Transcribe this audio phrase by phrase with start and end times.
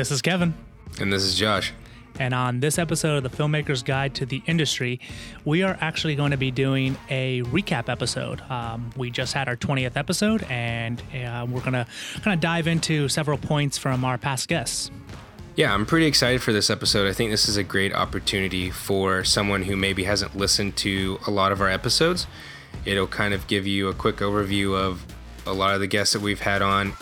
[0.00, 0.54] This is Kevin.
[0.98, 1.74] And this is Josh.
[2.18, 4.98] And on this episode of the Filmmaker's Guide to the Industry,
[5.44, 8.40] we are actually going to be doing a recap episode.
[8.50, 11.86] Um, we just had our 20th episode, and uh, we're going to
[12.22, 14.90] kind of dive into several points from our past guests.
[15.54, 17.06] Yeah, I'm pretty excited for this episode.
[17.06, 21.30] I think this is a great opportunity for someone who maybe hasn't listened to a
[21.30, 22.26] lot of our episodes.
[22.86, 25.04] It'll kind of give you a quick overview of
[25.46, 26.94] a lot of the guests that we've had on,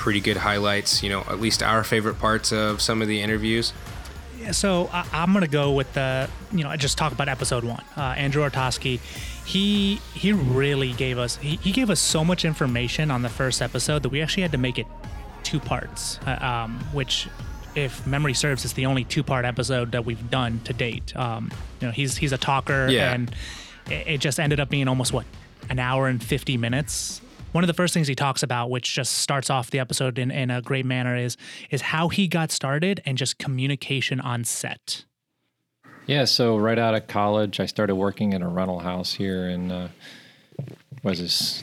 [0.00, 3.74] pretty good highlights, you know, at least our favorite parts of some of the interviews.
[4.38, 7.64] Yeah, so I, am gonna go with the, you know I just talk about episode
[7.64, 7.84] one.
[7.98, 8.98] Uh, Andrew Ortoski,
[9.44, 13.60] he he really gave us he, he gave us so much information on the first
[13.60, 14.86] episode that we actually had to make it
[15.42, 17.28] two parts, uh, um, which
[17.74, 21.14] if memory serves, is the only two-part episode that we've done to date.
[21.14, 23.12] Um, you know, he's he's a talker, yeah.
[23.12, 23.30] and
[23.90, 25.26] it, it just ended up being almost what
[25.68, 27.20] an hour and 50 minutes
[27.52, 30.30] one of the first things he talks about, which just starts off the episode in,
[30.30, 31.36] in a great manner, is
[31.70, 35.04] is how he got started and just communication on set.
[36.06, 39.70] Yeah, so right out of college, I started working in a rental house here in
[39.70, 39.88] uh,
[41.02, 41.62] was this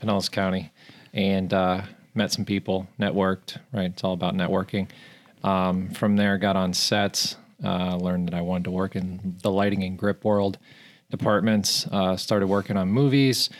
[0.00, 0.72] Pinellas County,
[1.12, 1.82] and uh,
[2.14, 3.58] met some people, networked.
[3.72, 4.88] Right, it's all about networking.
[5.42, 9.50] Um, from there, got on sets, uh, learned that I wanted to work in the
[9.50, 10.58] lighting and grip world
[11.10, 11.86] departments.
[11.90, 13.50] Uh, started working on movies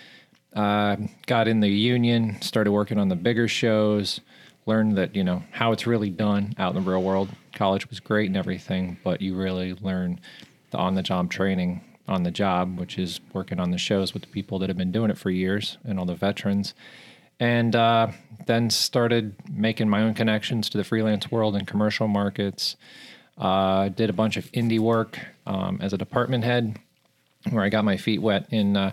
[0.55, 4.21] uh, got in the union, started working on the bigger shows,
[4.67, 7.29] learned that, you know, how it's really done out in the real world.
[7.55, 10.21] College was great and everything, but you really learn
[10.71, 14.23] the on the job training on the job, which is working on the shows with
[14.23, 16.75] the people that have been doing it for years and all the veterans.
[17.39, 18.09] And uh,
[18.47, 22.77] then started making my own connections to the freelance world and commercial markets.
[23.39, 26.79] Uh, did a bunch of indie work um, as a department head,
[27.49, 28.93] where I got my feet wet in uh,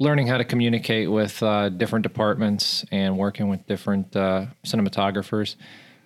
[0.00, 5.56] learning how to communicate with uh, different departments and working with different uh, cinematographers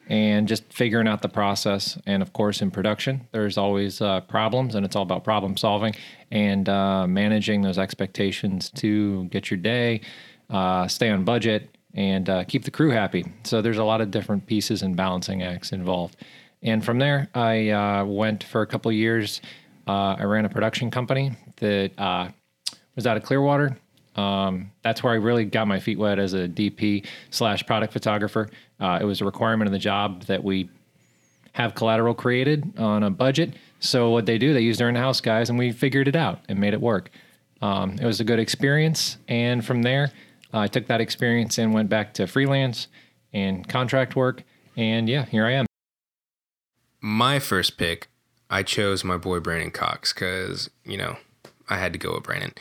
[0.09, 1.97] and just figuring out the process.
[2.05, 5.94] And of course, in production, there's always uh, problems, and it's all about problem solving
[6.32, 10.00] and uh, managing those expectations to get your day,
[10.50, 13.25] uh, stay on budget, and uh, keep the crew happy.
[13.44, 16.16] So there's a lot of different pieces and balancing acts involved.
[16.65, 19.41] And from there, I went for a couple years.
[19.87, 21.93] I ran a production company that
[22.97, 23.76] was out of Clearwater
[24.16, 28.48] um, that's where I really got my feet wet as a DP slash product photographer.
[28.80, 30.69] Uh, it was a requirement of the job that we
[31.52, 33.54] have collateral created on a budget.
[33.80, 36.58] So what they do, they use their in-house guys, and we figured it out and
[36.58, 37.10] made it work.
[37.62, 40.10] Um, it was a good experience, and from there,
[40.52, 42.88] uh, I took that experience and went back to freelance
[43.32, 44.42] and contract work,
[44.76, 45.66] and yeah, here I am.
[47.00, 48.08] My first pick,
[48.50, 51.16] I chose my boy Brandon Cox because you know
[51.69, 52.52] I had to go with Brandon.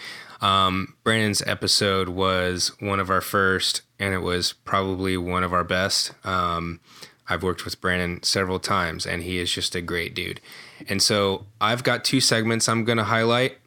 [0.44, 5.64] Um, Brandon's episode was one of our first, and it was probably one of our
[5.64, 6.12] best.
[6.26, 6.82] Um,
[7.30, 10.42] I've worked with Brandon several times, and he is just a great dude.
[10.90, 13.58] And so I've got two segments I'm going to highlight,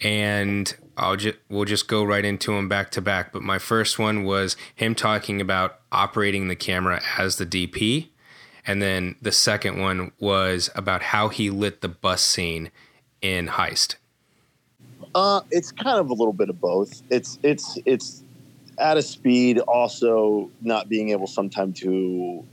[0.00, 3.32] and I'll just we'll just go right into them back to back.
[3.32, 8.08] But my first one was him talking about operating the camera as the DP,
[8.66, 12.72] and then the second one was about how he lit the bus scene
[13.22, 13.94] in Heist.
[15.14, 17.02] Uh, it's kind of a little bit of both.
[17.10, 18.22] It's it's it's
[18.78, 22.44] at a speed, also not being able sometimes to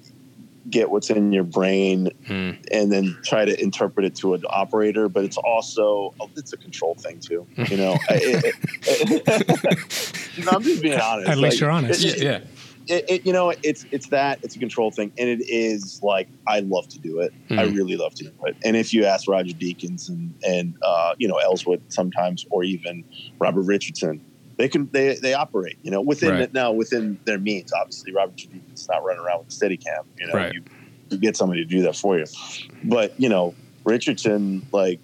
[0.70, 2.52] get what's in your brain hmm.
[2.72, 5.10] and then try to interpret it to an operator.
[5.10, 7.48] But it's also it's a control thing too.
[7.58, 11.30] You know, it, it, it, I'm just being honest.
[11.30, 12.22] At least like, you're honest.
[12.22, 12.42] yeah
[12.92, 16.28] it, it, you know, it's it's that it's a control thing, and it is like
[16.48, 17.34] I love to do it.
[17.50, 17.60] Mm.
[17.60, 17.76] I hmm.
[17.76, 18.58] really love to do it.
[18.64, 23.04] And if you ask Roger Deakins and and uh, you know Elswit sometimes, or even
[23.40, 24.24] Robert Richardson,
[24.58, 25.78] they can they they operate.
[25.82, 26.54] You know, within right.
[26.54, 27.72] now within their means.
[27.74, 30.04] Obviously, Robert Deakins not running around with a steady cam.
[30.20, 30.54] You know, right.
[30.54, 30.64] you,
[31.10, 32.26] you get somebody to do that for you.
[32.84, 35.00] But you know, Richardson, like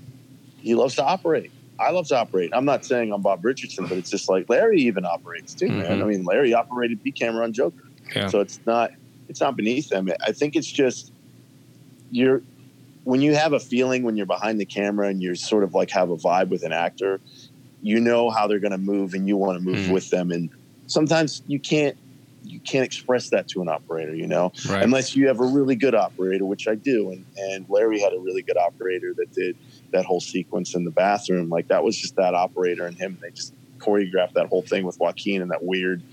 [0.60, 1.52] he loves to operate.
[1.80, 2.52] I love to operate.
[2.54, 5.80] I'm not saying I'm Bob Richardson, but it's just like Larry even operates too, mm-hmm.
[5.80, 6.02] man.
[6.02, 7.84] I mean, Larry operated B camera on Joker,
[8.16, 8.28] yeah.
[8.28, 8.92] so it's not
[9.30, 10.10] it's not beneath them.
[10.26, 11.12] I think it's just
[12.12, 12.42] you're
[13.04, 15.90] when you have a feeling when you're behind the camera and you're sort of like
[15.92, 17.22] have a vibe with an actor,
[17.82, 19.92] you know how they're going to move and you want to move mm.
[19.92, 20.32] with them.
[20.32, 20.50] And
[20.88, 21.96] sometimes you can't
[22.44, 24.84] you can't express that to an operator, you know, right.
[24.84, 27.12] unless you have a really good operator, which I do.
[27.12, 29.56] And and Larry had a really good operator that did
[29.92, 31.50] that whole sequence in the bathroom.
[31.50, 33.18] Like that was just that operator and him.
[33.22, 36.04] They just choreographed that whole thing with Joaquin and that weird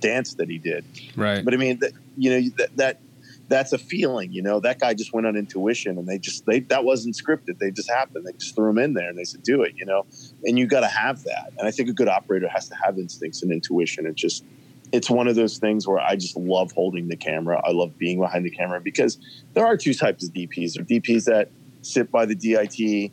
[0.00, 0.84] dance that he did.
[1.16, 1.44] Right.
[1.44, 3.00] But I mean, that, you know, that, that,
[3.48, 6.60] that's a feeling, you know, that guy just went on intuition and they just, they,
[6.60, 7.58] that wasn't scripted.
[7.58, 8.26] They just happened.
[8.26, 10.06] They just threw him in there and they said, do it, you know,
[10.44, 11.52] and you got to have that.
[11.58, 14.44] And I think a good operator has to have instincts and intuition and just,
[14.92, 17.60] it's one of those things where I just love holding the camera.
[17.64, 19.18] I love being behind the camera because
[19.54, 20.74] there are two types of DPs.
[20.74, 21.48] There are DPs that
[21.80, 23.10] sit by the DIT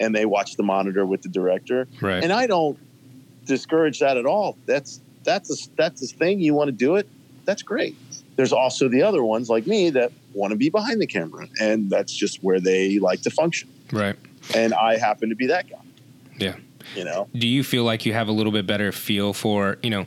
[0.00, 1.86] and they watch the monitor with the director.
[2.00, 2.22] Right.
[2.24, 2.76] And I don't
[3.46, 4.56] discourage that at all.
[4.66, 6.40] That's that's a that's a thing.
[6.40, 7.06] You want to do it,
[7.44, 7.96] that's great.
[8.36, 11.90] There's also the other ones like me that want to be behind the camera, and
[11.90, 13.68] that's just where they like to function.
[13.92, 14.16] right.
[14.54, 15.76] And I happen to be that guy.
[16.38, 16.56] Yeah.
[16.96, 19.90] You know, do you feel like you have a little bit better feel for you
[19.90, 20.06] know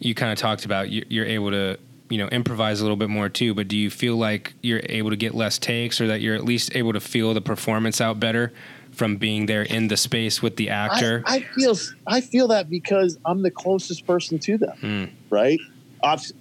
[0.00, 1.78] you kind of talked about you- you're able to
[2.10, 5.10] you know improvise a little bit more too but do you feel like you're able
[5.10, 8.18] to get less takes or that you're at least able to feel the performance out
[8.20, 8.52] better
[8.98, 12.68] from being there in the space with the actor I, I feel I feel that
[12.68, 15.10] because I'm the closest person to them, Mm.
[15.30, 15.60] right?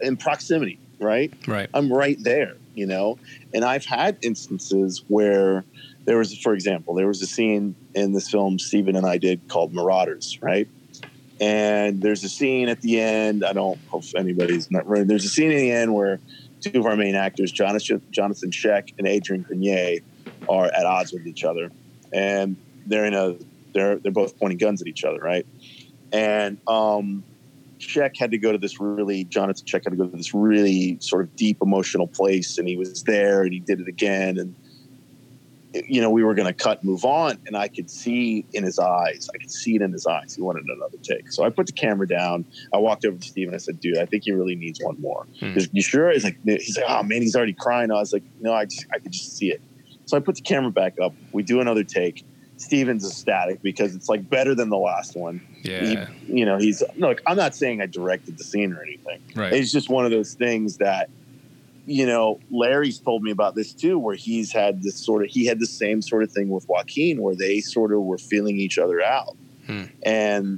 [0.01, 1.31] In proximity, right?
[1.48, 3.18] right I'm right there, you know.
[3.54, 5.63] And I've had instances where
[6.06, 9.48] there was, for example, there was a scene in this film Stephen and I did
[9.48, 10.68] called Marauders, right?
[11.39, 13.45] And there's a scene at the end.
[13.45, 14.86] I don't hope anybody's not.
[14.88, 16.19] There's a scene in the end where
[16.62, 20.00] two of our main actors, Jonathan Jonathan Schaech and Adrian Grenier,
[20.50, 21.71] are at odds with each other,
[22.13, 22.56] and
[22.86, 23.36] they're in a
[23.74, 25.45] they're they're both pointing guns at each other, right?
[26.12, 27.24] And um,
[27.80, 30.98] Schaech had to go to this really Jonathan Schaech had to go to this really
[31.00, 34.56] sort of deep emotional place, and he was there, and he did it again, and
[35.74, 38.80] you know we were going to cut, move on, and I could see in his
[38.80, 40.33] eyes, I could see it in his eyes.
[40.36, 42.45] He wanted another take, so I put the camera down.
[42.74, 45.00] I walked over to Steve and I said, "Dude, I think he really needs one
[45.00, 45.57] more." Hmm.
[45.71, 46.12] You sure?
[46.12, 47.92] He's like, he's like, oh man, he's already crying.
[47.92, 49.62] I was like, no, I just, I could just see it.
[50.07, 51.13] So I put the camera back up.
[51.31, 52.25] We do another take.
[52.56, 55.39] Steven's ecstatic because it's like better than the last one.
[55.62, 57.21] yeah He, you know, he's look.
[57.27, 59.21] I'm not saying I directed the scene or anything.
[59.36, 61.09] right It's just one of those things that,
[61.86, 65.45] you know, Larry's told me about this too, where he's had this sort of he
[65.45, 68.80] had the same sort of thing with Joaquin, where they sort of were feeling each
[68.80, 69.36] other out,
[69.68, 69.83] Hmm.
[70.04, 70.57] and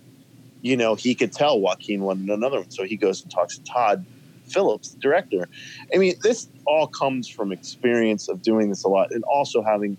[0.61, 3.63] you know he could tell Joaquin wanted another one, so he goes and talks to
[3.65, 4.05] Todd
[4.49, 5.47] Phillips, the director.
[5.93, 9.97] I mean, this all comes from experience of doing this a lot, and also having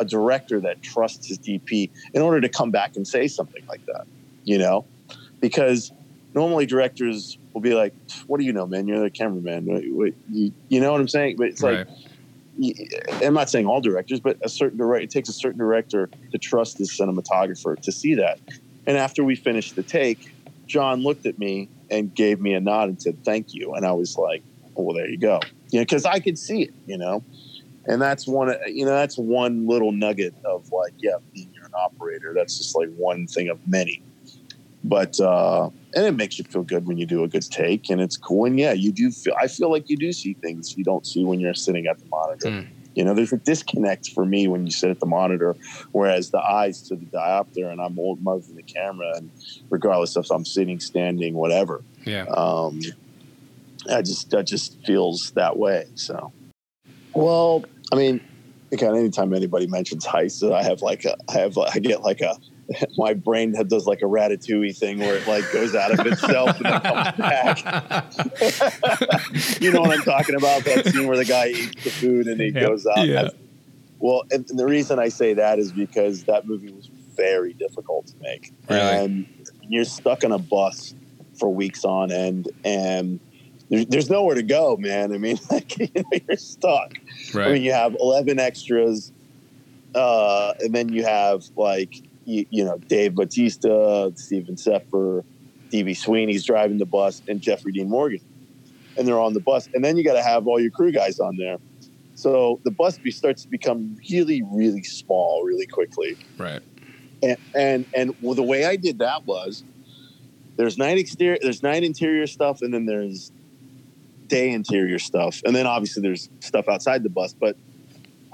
[0.00, 3.82] a director that trusts his DP in order to come back and say something like
[3.86, 4.04] that,
[4.44, 4.86] you know,
[5.40, 5.90] because
[6.34, 7.94] normally directors will be like,
[8.26, 8.86] "What do you know, man?
[8.86, 9.66] You're the cameraman.
[9.66, 11.86] You, you know what I'm saying?" But it's like, right
[12.58, 12.74] y-
[13.22, 15.04] I'm not saying all directors, but a certain director.
[15.04, 18.38] It takes a certain director to trust his cinematographer to see that.
[18.86, 20.18] And after we finished the take,
[20.68, 23.92] John looked at me and gave me a nod and said, "Thank you." And I
[23.92, 24.42] was like,
[24.76, 27.24] oh, "Well, there you go," you know, because I could see it, you know.
[27.86, 32.34] And that's one, you know, that's one little nugget of like, yeah, being an operator.
[32.36, 34.02] That's just like one thing of many.
[34.84, 38.00] But uh, and it makes you feel good when you do a good take, and
[38.00, 38.44] it's cool.
[38.44, 39.34] And yeah, you do feel.
[39.40, 42.06] I feel like you do see things you don't see when you're sitting at the
[42.06, 42.48] monitor.
[42.48, 42.68] Mm.
[42.98, 45.54] You know, there's a disconnect for me when you sit at the monitor,
[45.92, 49.30] whereas the eyes to the diopter, and I'm old moving the camera, and
[49.70, 52.80] regardless if I'm sitting, standing, whatever, yeah um,
[53.88, 55.86] I just that just feels that way.
[55.94, 56.32] So,
[57.14, 58.20] well, I mean,
[58.72, 62.36] again, anytime anybody mentions heist, I have like a, I have, I get like a,
[62.98, 66.66] my brain does like a ratatouille thing where it like goes out of itself and
[66.66, 67.58] then comes back.
[69.60, 70.64] you know what I'm talking about?
[70.64, 72.62] That scene where the guy eats the food and he Yep.
[72.62, 73.06] goes out.
[73.06, 73.28] Yeah.
[74.00, 78.14] Well, and the reason I say that is because that movie was very difficult to
[78.20, 78.96] make, Really?
[78.96, 79.26] and
[79.68, 80.94] you're stuck on a bus
[81.38, 83.18] for weeks on end, and
[83.70, 85.12] there's, there's nowhere to go, man.
[85.12, 86.92] I mean, like, you know, you're stuck.
[87.34, 89.10] I mean, you have 11 extras,
[89.96, 95.24] uh, and then you have like you, you know Dave Bautista, Steven Seffer,
[95.70, 95.94] D.B.
[95.94, 98.20] Sweeney's driving the bus, and Jeffrey Dean Morgan,
[98.96, 101.18] and they're on the bus, and then you got to have all your crew guys
[101.18, 101.56] on there.
[102.14, 106.62] So the bus be, starts to become really, really small, really quickly right
[107.22, 109.64] and and and well, the way I did that was
[110.56, 113.32] there's nine exterior, there's nine interior stuff, and then there's
[114.26, 117.34] day interior stuff, and then obviously there's stuff outside the bus.
[117.38, 117.56] But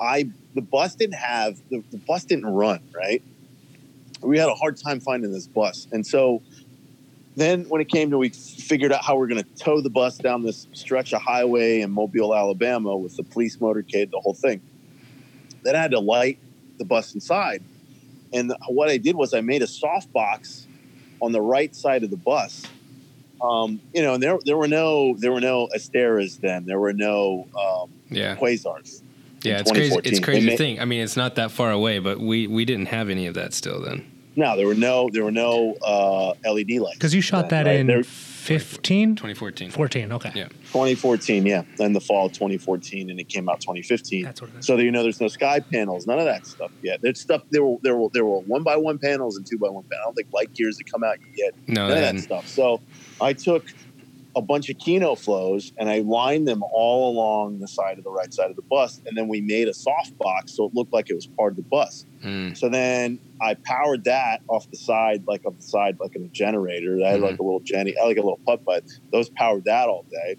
[0.01, 3.23] I the bus didn't have the, the bus didn't run right.
[4.25, 6.43] We had a hard time finding this bus, and so
[7.37, 10.19] then when it came to we figured out how we're going to tow the bus
[10.19, 14.61] down this stretch of highway in Mobile, Alabama, with the police motorcade, the whole thing.
[15.63, 16.39] Then I had to light
[16.79, 17.63] the bus inside.
[18.33, 20.67] And what I did was I made a soft box
[21.21, 22.65] on the right side of the bus.
[23.43, 26.67] Um, you know, and there there were no there were no Asteras then.
[26.67, 29.03] There were no um, yeah Quasars.
[29.43, 31.71] yeah it's crazy it's crazy They to ma- think i mean it's not that far
[31.71, 35.09] away but we we didn't have any of that still then No, there were no
[35.13, 36.97] there were no uh, LED lights.
[36.97, 37.81] Because you shot then, that right?
[37.81, 39.17] in There- 15?
[39.17, 40.31] 2014 14, okay.
[40.35, 40.49] Yeah.
[40.73, 44.23] 2014, yeah, in the fall of 2014, and it came out 2015.
[44.25, 44.67] That's what it is.
[44.67, 47.01] So you know, there's no sky panels, none of that stuff yet.
[47.01, 49.69] There's stuff there were there were there were one by one panels and two by
[49.71, 50.03] one panels.
[50.03, 51.55] I don't think light gears that come out yet.
[51.69, 52.47] no none of that stuff.
[52.49, 52.81] So
[53.21, 53.65] I took
[54.37, 58.11] a bunch of Kino Flos and I lined them all along the side of the
[58.11, 59.01] right side of the bus.
[59.07, 61.57] And then we made a soft box so it looked like it was part of
[61.57, 62.05] the bus.
[62.23, 62.57] Mm.
[62.57, 66.29] So then I powered that off the side, like off the side, like in a
[66.29, 66.99] generator.
[67.05, 68.85] I had like a little Jenny, I like a little putt putt.
[69.13, 70.37] Those powered that all day.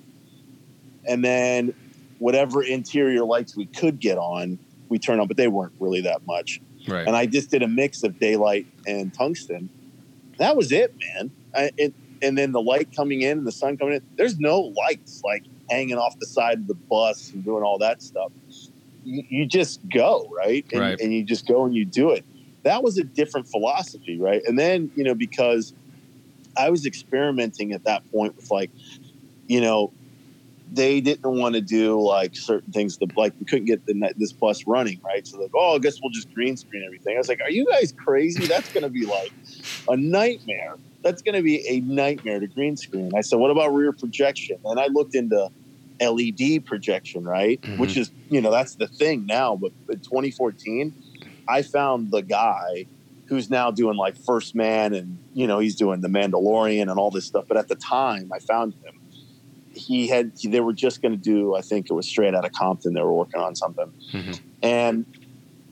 [1.07, 1.73] And then
[2.19, 4.59] whatever interior lights we could get on,
[4.89, 6.61] we turned on, but they weren't really that much.
[6.87, 7.07] Right.
[7.07, 9.69] And I just did a mix of daylight and tungsten.
[10.37, 11.31] That was it, man.
[11.55, 11.93] I, it,
[12.25, 14.01] and then the light coming in and the sun coming in.
[14.17, 18.01] There's no lights like hanging off the side of the bus and doing all that
[18.01, 18.32] stuff.
[19.03, 20.65] You, you just go right?
[20.72, 21.00] And, Right.
[21.00, 22.25] and you just go and you do it.
[22.63, 24.41] That was a different philosophy, right?
[24.48, 25.74] And then you know because
[26.58, 28.72] I was experimenting at that point with like,
[29.48, 29.94] you know,
[30.72, 32.98] they didn't want to do like certain things.
[32.98, 35.25] The like we couldn't get the this bus running, right?
[35.27, 37.15] So like, oh, I guess we'll just green screen everything.
[37.15, 38.48] I was like, are you guys crazy?
[38.48, 39.32] That's going to be like
[39.88, 40.77] a nightmare.
[41.05, 43.12] That's going to be a nightmare to green screen.
[43.15, 44.57] I said, what about rear projection?
[44.65, 45.50] And I looked into
[46.01, 47.62] LED projection, right?
[47.63, 47.77] Mhm.
[47.77, 49.55] Which is you know that's the thing now.
[49.55, 50.93] But in 2014,
[51.47, 52.88] I found the guy
[53.29, 57.12] who's now doing like First Man and you know he's doing The Mandalorian and all
[57.12, 57.45] this stuff.
[57.47, 58.93] But at the time I found him,
[59.74, 62.51] he had they were just going to do I think it was straight out of
[62.51, 62.93] Compton.
[62.93, 64.39] They were working on something, Mhm.
[64.63, 65.05] and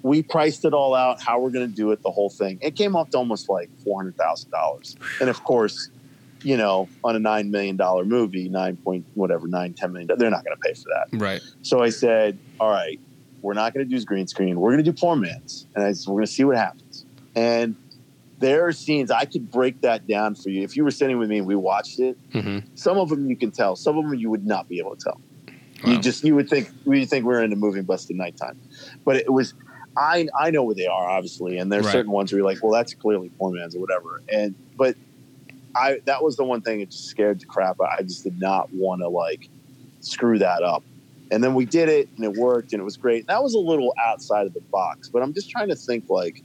[0.04, 1.20] we priced it all out.
[1.22, 2.60] How we're going to do it, the whole thing.
[2.62, 5.90] It came up to almost like four hundred thousand dollars, and of course.
[6.46, 10.10] You know, on a nine million dollar movie, nine point whatever, nine ten million.
[10.18, 11.18] They're not going to pay for that.
[11.18, 11.42] Right.
[11.62, 13.00] So I said, all right,
[13.42, 14.60] we're not going to do green screen.
[14.60, 15.68] We're going to do poor man's.
[15.74, 17.06] And I said, we're going to see what happens.
[17.34, 17.78] And
[18.40, 20.64] there are scenes I could break that down for you.
[20.64, 23.38] If you were sitting with me and we watched it, hmm some of them you
[23.38, 23.78] can tell.
[23.78, 25.22] Some of them you would not be able to tell.
[25.86, 25.94] Wow.
[25.94, 28.60] You just you would think we would think we are in a movie busted nighttime,
[29.06, 29.54] but it was.
[29.98, 31.92] I I know where they are obviously, and there's Right.
[31.94, 34.22] certain ones where you're like, well, that's clearly poor man's or whatever.
[34.32, 34.96] And but
[35.76, 37.78] I that was the one thing that just scared the crap.
[37.82, 37.90] out.
[37.98, 39.42] I just did not want to like
[40.00, 40.84] screw that up.
[41.32, 43.26] And then we did it, and it worked, and it was great.
[43.28, 46.36] That was a little outside of the box, but I'm just trying to think like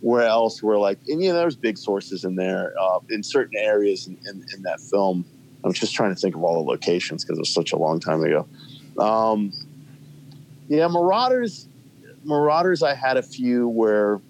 [0.00, 3.56] where else we're like, and you know, there's big sources in there uh, in certain
[3.58, 5.24] areas in, in, in that film.
[5.64, 8.00] I'm just trying to think of all the locations because it was such a long
[8.00, 8.48] time ago.
[8.98, 9.52] Um,
[10.68, 11.68] yeah, Marauders,
[12.24, 12.82] Marauders.
[12.82, 14.20] I had a few where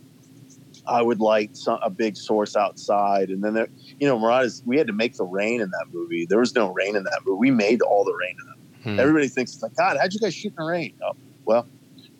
[0.86, 3.68] I would like some, a big source outside, and then there,
[4.00, 4.62] you know, Marauders.
[4.66, 6.26] We had to make the rain in that movie.
[6.26, 7.38] There was no rain in that movie.
[7.38, 8.56] We made all the rain in that.
[8.94, 9.00] Hmm.
[9.00, 10.94] Everybody thinks it's like, God, how'd you guys shoot in the rain?
[11.06, 11.12] Oh,
[11.44, 11.66] well,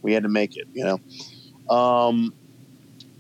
[0.02, 0.69] we had to make it.
[0.73, 1.75] You know.
[1.75, 2.35] Um,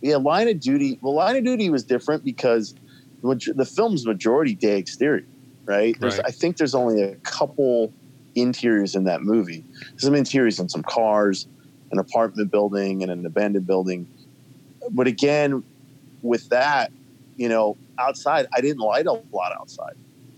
[0.00, 0.98] yeah, Line of Duty.
[1.00, 2.74] Well, Line of Duty was different because
[3.22, 5.24] the film's majority day exterior,
[5.64, 5.98] right?
[6.00, 6.26] There's, Right.
[6.26, 7.92] I think there's only a couple
[8.34, 9.64] interiors in that movie.
[9.96, 11.46] Some interiors in some cars,
[11.92, 14.08] an apartment building, and an abandoned building.
[14.90, 15.62] But again,
[16.22, 16.90] with that,
[17.36, 19.94] you know, outside, I didn't light a lot outside.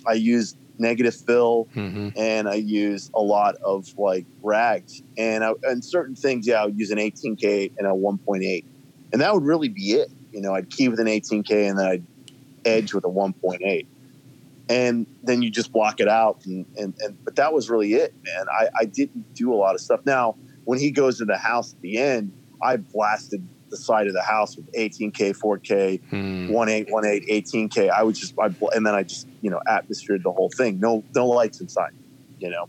[0.07, 5.53] I used negative fill hmm and I used a lot of like rags and I,
[5.65, 6.47] and certain things.
[6.47, 8.65] Yeah, I would use an 18k and a 1.8,
[9.13, 10.09] and that would really be it.
[10.33, 12.07] You know, I'd key with an 18k and then I'd
[12.65, 13.87] edge with a 1.8,
[14.69, 16.39] and then you just block it out.
[16.45, 18.47] And and, and but that was really it, man.
[18.61, 20.01] I, I didn't do a lot of stuff.
[20.07, 24.13] Now, when he goes to the house at the end, I blasted the side of
[24.13, 26.49] the house with 18k, 4k, Hmm.
[26.53, 27.89] one eight one eight eighteen k.
[27.89, 30.79] I would just I, and then I just you know atmosphered the whole thing.
[30.81, 31.93] No no lights inside,
[32.39, 32.69] you know.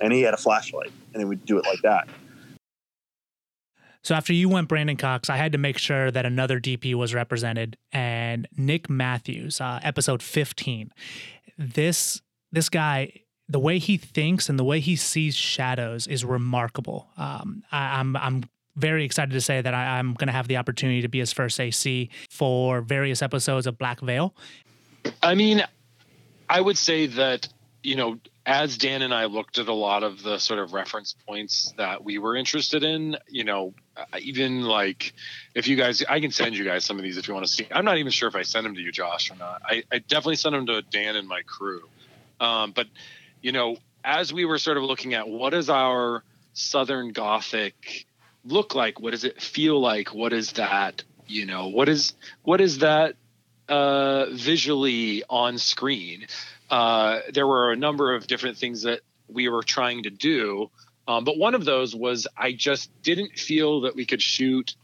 [0.00, 2.08] And he had a flashlight, and he would do it like that.
[4.02, 7.14] So after you went Brandon Cox, I had to make sure that another DP was
[7.14, 10.90] represented, and Nick Matthews, uh, episode fifteen.
[11.56, 12.20] This
[12.52, 17.08] this guy, the way he thinks and the way he sees shadows is remarkable.
[17.16, 18.44] Um, I, I'm I'm
[18.76, 21.32] very excited to say that I, I'm going to have the opportunity to be his
[21.32, 24.34] first AC for various episodes of Black Veil.
[25.22, 25.62] I mean,
[26.48, 27.48] I would say that,
[27.82, 31.14] you know, as Dan and I looked at a lot of the sort of reference
[31.26, 35.14] points that we were interested in, you know, uh, even like
[35.54, 37.52] if you guys, I can send you guys some of these if you want to
[37.52, 37.66] see.
[37.70, 39.62] I'm not even sure if I sent them to you, Josh, or not.
[39.64, 41.88] I, I definitely sent them to Dan and my crew.
[42.40, 42.88] Um, but,
[43.44, 46.24] you know, as we were sort of looking at what is our
[46.54, 48.06] Southern Gothic
[48.42, 48.98] look like?
[48.98, 50.14] What does it feel like?
[50.14, 51.04] What is that?
[51.26, 53.16] You know, what is what is that
[53.68, 56.26] uh, visually on screen.
[56.70, 60.70] Uh, there were a number of different things that we were trying to do,
[61.06, 64.74] um, but one of those was I just didn't feel that we could shoot.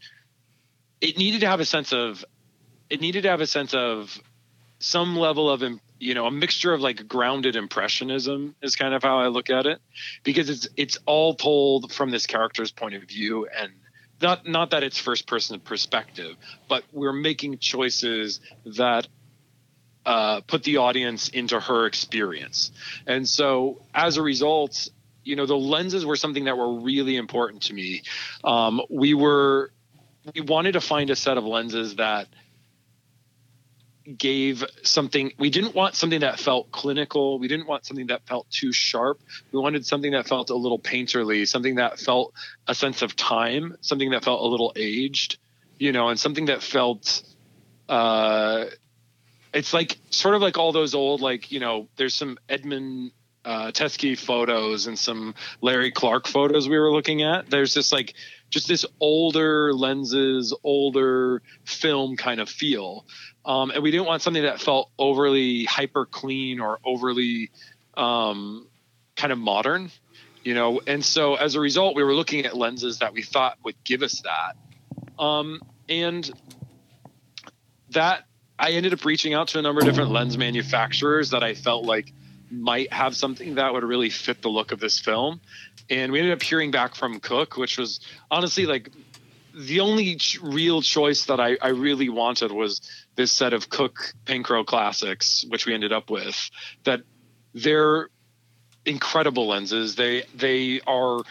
[1.01, 2.23] It needed to have a sense of,
[2.91, 4.19] it needed to have a sense of
[4.77, 5.63] some level of
[6.01, 9.65] you know a mixture of like grounded impressionism is kind of how I look at
[9.65, 9.79] it
[10.23, 13.71] because it's it's all told from this character's point of view and
[14.21, 16.35] not not that it's first person perspective
[16.67, 19.07] but we're making choices that
[20.05, 22.71] uh, put the audience into her experience.
[23.05, 24.89] And so as a result,
[25.23, 28.01] you know, the lenses were something that were really important to me.
[28.43, 29.71] Um, we were,
[30.33, 32.27] we wanted to find a set of lenses that
[34.17, 37.39] gave something we didn't want something that felt clinical.
[37.39, 39.21] We didn't want something that felt too sharp.
[39.51, 42.33] We wanted something that felt a little painterly something that felt
[42.67, 45.37] a sense of time something that felt a little aged
[45.79, 47.23] you know and something that felt
[47.89, 48.65] uh
[49.53, 53.11] it's like sort of like all those old like you know there's some edmund
[53.43, 57.49] uh, Teske photos and some Larry Clark photos we were looking at.
[57.49, 58.13] There's this like
[58.49, 63.05] just this older lenses, older film kind of feel.
[63.45, 67.49] Um, and we didn't want something that felt overly hyper clean or overly
[67.97, 68.67] um,
[69.15, 69.89] kind of modern,
[70.43, 70.81] you know.
[70.85, 74.03] And so as a result, we were looking at lenses that we thought would give
[74.03, 75.23] us that.
[75.23, 76.29] Um, and
[77.91, 78.25] that
[78.59, 81.85] I ended up reaching out to a number of different lens manufacturers that I felt
[81.85, 82.13] like
[82.51, 85.41] might have something that would really fit the look of this film.
[85.89, 88.89] And we ended up hearing back from Cooke, which was honestly like
[89.53, 92.81] the only ch- real choice that I, I really wanted was
[93.15, 96.49] this set of Cooke Panchro classics, which we ended up with.
[96.83, 97.01] That
[97.53, 98.09] they're
[98.85, 99.95] incredible lenses.
[99.95, 101.21] They they are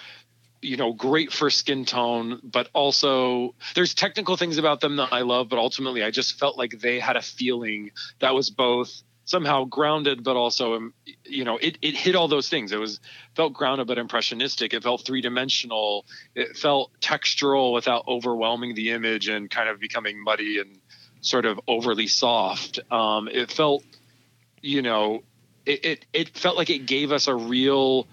[0.63, 5.23] you know great for skin tone but also there's technical things about them that i
[5.23, 9.65] love but ultimately i just felt like they had a feeling that was both somehow
[9.65, 10.93] grounded but also um,
[11.25, 12.99] you know it, it hit all those things it was
[13.37, 19.49] felt grounded but impressionistic it felt three-dimensional it felt textural without overwhelming the image and
[19.49, 20.77] kind of becoming muddy and
[21.21, 23.85] sort of overly soft um, it felt
[24.63, 25.23] you know
[25.65, 28.09] it, it, it felt like it gave us a real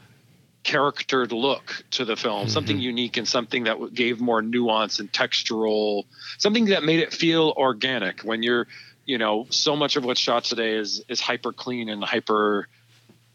[0.63, 2.49] charactered look to the film, mm-hmm.
[2.49, 6.03] something unique and something that gave more nuance and textural,
[6.37, 8.21] something that made it feel organic.
[8.21, 8.67] When you're,
[9.07, 12.67] you know, so much of what's shot today is is hyper clean and hyper,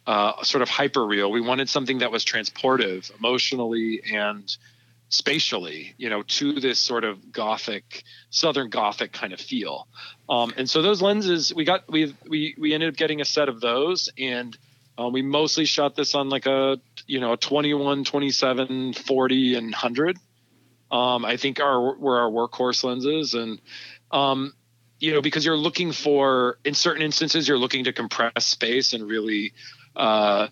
[0.06, 1.32] uh, sort of hyper real.
[1.32, 4.54] We wanted something that was transportive emotionally and
[5.08, 9.88] spatially, you know, to this sort of gothic, southern gothic kind of feel.
[10.28, 13.48] Um, and so those lenses, we got we we we ended up getting a set
[13.48, 14.56] of those and
[14.98, 19.64] um, we mostly shot this on like a you know a 21, 27, 40, and
[19.66, 20.18] 100.
[20.90, 23.58] Um, I think our were our workhorse lenses, and
[24.10, 24.52] um,
[25.02, 29.06] you know because you're looking for in certain instances you're looking to compress space and
[29.06, 29.52] really
[29.96, 30.46] uh,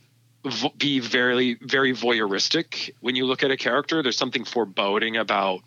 [0.44, 4.02] v- be very very voyeuristic when you look at a character.
[4.02, 5.60] There's something foreboding about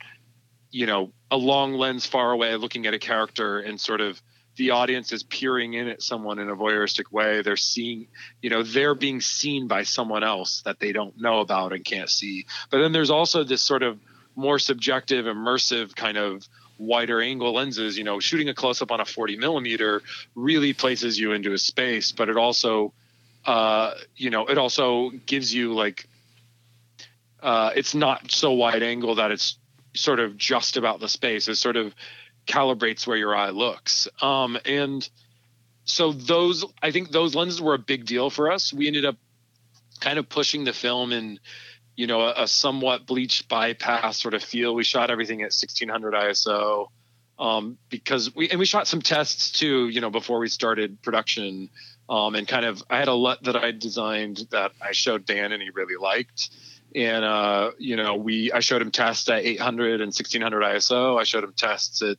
[0.69, 4.21] you know a long lens far away looking at a character and sort of
[4.57, 7.41] the audience is peering in at someone in a voyeuristic way.
[7.41, 8.07] They're seeing,
[8.39, 12.09] you know, they're being seen by someone else that they don't know about and can't
[12.09, 12.45] see.
[12.69, 13.99] But then there's also this sort of
[14.35, 16.47] more subjective, immersive kind of
[16.83, 17.97] wider angle lenses.
[17.97, 20.01] You know, shooting a close up on a 40 millimeter
[20.35, 22.93] really places you into a space, but it also,
[23.45, 26.07] uh, you know, it also gives you like,
[27.41, 29.57] uh, it's not so wide angle that it's
[29.93, 31.47] sort of just about the space.
[31.47, 31.93] It's sort of
[32.47, 34.07] calibrates where your eye looks.
[34.21, 35.07] Um, and
[35.85, 38.73] so those, I think those lenses were a big deal for us.
[38.73, 39.17] We ended up
[39.99, 41.39] kind of pushing the film in,
[41.95, 44.73] you know, a, a somewhat bleached bypass sort of feel.
[44.73, 46.87] We shot everything at 1600 ISO
[47.39, 51.69] um, because we and we shot some tests too, you know, before we started production.
[52.09, 55.53] Um, and kind of, I had a LUT that I designed that I showed Dan
[55.53, 56.49] and he really liked
[56.95, 61.23] and uh, you know we i showed him tests at 800 and 1600 iso i
[61.23, 62.17] showed him tests at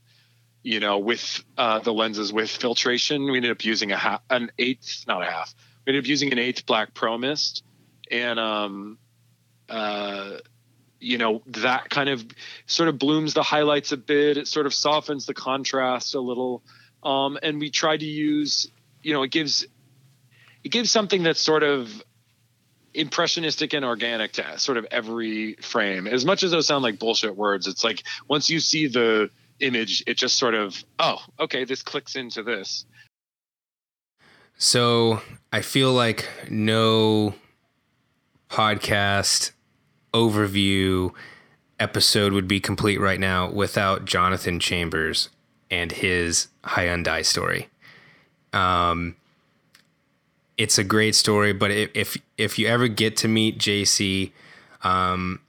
[0.64, 4.50] you know, with uh, the lenses with filtration, we ended up using a half, an
[4.58, 5.54] eighth, not a half.
[5.86, 7.62] We ended up using an eighth black pro mist,
[8.10, 8.98] and um,
[9.68, 10.38] uh,
[11.00, 12.24] you know that kind of
[12.66, 14.36] sort of blooms the highlights a bit.
[14.36, 16.62] It sort of softens the contrast a little,
[17.02, 18.70] um, and we try to use,
[19.02, 19.66] you know, it gives
[20.64, 22.02] it gives something that's sort of
[22.94, 26.06] impressionistic and organic to sort of every frame.
[26.06, 30.02] As much as those sound like bullshit words, it's like once you see the image,
[30.06, 32.86] it just sort of, oh, okay, this clicks into this.
[34.56, 35.20] So
[35.52, 37.34] I feel like no
[38.48, 39.50] podcast
[40.14, 41.12] overview
[41.78, 45.28] episode would be complete right now without Jonathan Chambers
[45.70, 47.68] and his Hyundai story.
[48.52, 49.16] Um,
[50.56, 54.30] it's a great story, but if if you ever get to meet JC,
[54.82, 55.40] um,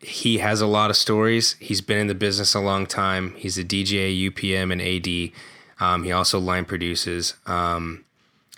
[0.00, 1.56] he has a lot of stories.
[1.60, 3.34] He's been in the business a long time.
[3.36, 5.32] He's a DJ, UPM, and AD.
[5.80, 7.34] Um, he also line produces.
[7.46, 8.04] Um,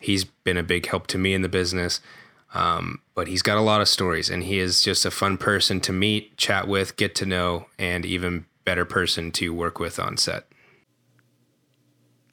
[0.01, 2.01] he's been a big help to me in the business.
[2.57, 5.79] Um, but he's got a lot of stories, and he is just a fun person
[5.83, 10.17] to meet, chat with, get to know, and even better person to work with on
[10.17, 10.47] set.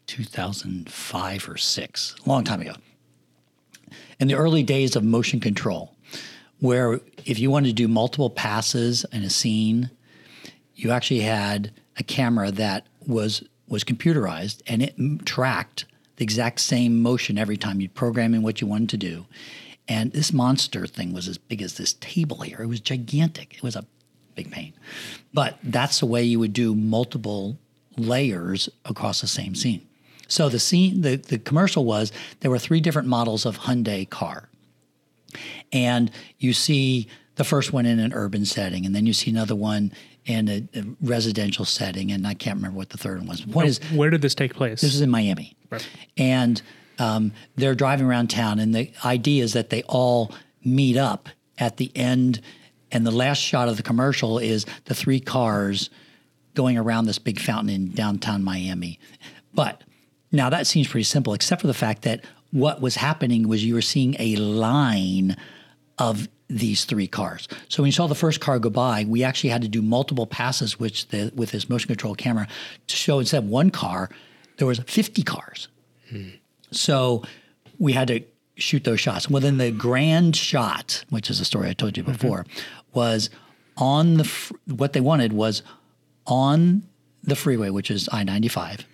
[0.07, 2.71] 2005 or six, a long time ago.
[4.17, 5.93] In the early days of motion control,
[6.59, 9.89] where if you wanted to do multiple passes in a scene,
[10.73, 15.85] you actually had a camera that was was computerized and it tracked
[16.17, 19.25] the exact same motion every time you program in what you wanted to do.
[19.87, 22.61] And this monster thing was as big as this table here.
[22.61, 23.55] It was gigantic.
[23.55, 23.85] It was a
[24.35, 24.73] big pain.
[25.33, 27.57] But that's the way you would do multiple
[27.97, 29.85] layers across the same scene.
[30.27, 34.49] So the scene, the, the commercial was there were three different models of Hyundai car.
[35.71, 39.55] And you see the first one in an urban setting, and then you see another
[39.55, 39.91] one
[40.25, 43.45] in a, a residential setting, and I can't remember what the third one was.
[43.47, 44.81] What is Where did this take place?
[44.81, 45.87] this is in Miami, Right.
[46.15, 46.61] and
[46.99, 50.31] um, they're driving around town, and the idea is that they all
[50.63, 52.41] meet up at the end,
[52.91, 55.89] and the last shot of the commercial is the three cars
[56.53, 58.99] going around this big fountain in downtown Miami.
[59.53, 59.83] But
[60.31, 63.73] now that seems pretty simple, except for the fact that what was happening was you
[63.73, 65.35] were seeing a line
[65.97, 67.47] of these three cars.
[67.69, 70.27] So when you saw the first car go by, we actually had to do multiple
[70.27, 72.47] passes which the, with this motion control camera
[72.87, 74.09] to show instead of one car,
[74.57, 75.67] there was 50 cars.
[76.73, 77.23] So
[77.79, 78.23] we had to
[78.55, 79.29] shoot those shots.
[79.29, 82.45] Well, then the grand shot, which is a story I told you before,
[82.93, 83.29] was
[83.77, 85.63] on the fr- what they wanted was
[86.27, 86.83] on
[87.23, 88.85] the freeway, which is I ninety five,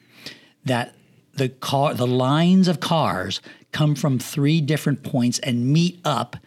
[0.65, 0.95] that
[1.33, 6.37] the car the lines of cars come from three different points and meet up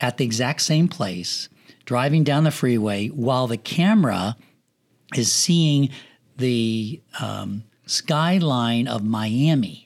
[0.00, 1.48] at the exact same place,
[1.84, 4.36] driving down the freeway while the camera
[5.14, 5.90] is seeing
[6.38, 9.85] the um, skyline of Miami,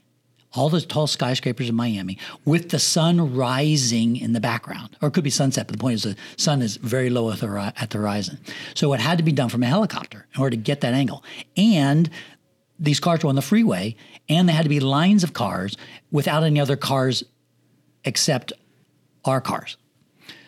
[0.52, 4.96] all the tall skyscrapers in Miami, with the sun rising in the background.
[5.00, 7.38] Or it could be sunset, but the point is the sun is very low at
[7.38, 8.38] the, at the horizon.
[8.74, 11.22] So it had to be done from a helicopter in order to get that angle.
[11.56, 12.10] And
[12.78, 13.94] these cars were on the freeway,
[14.28, 15.76] and they had to be lines of cars
[16.10, 17.22] without any other cars
[18.04, 18.52] except
[19.24, 19.76] our cars.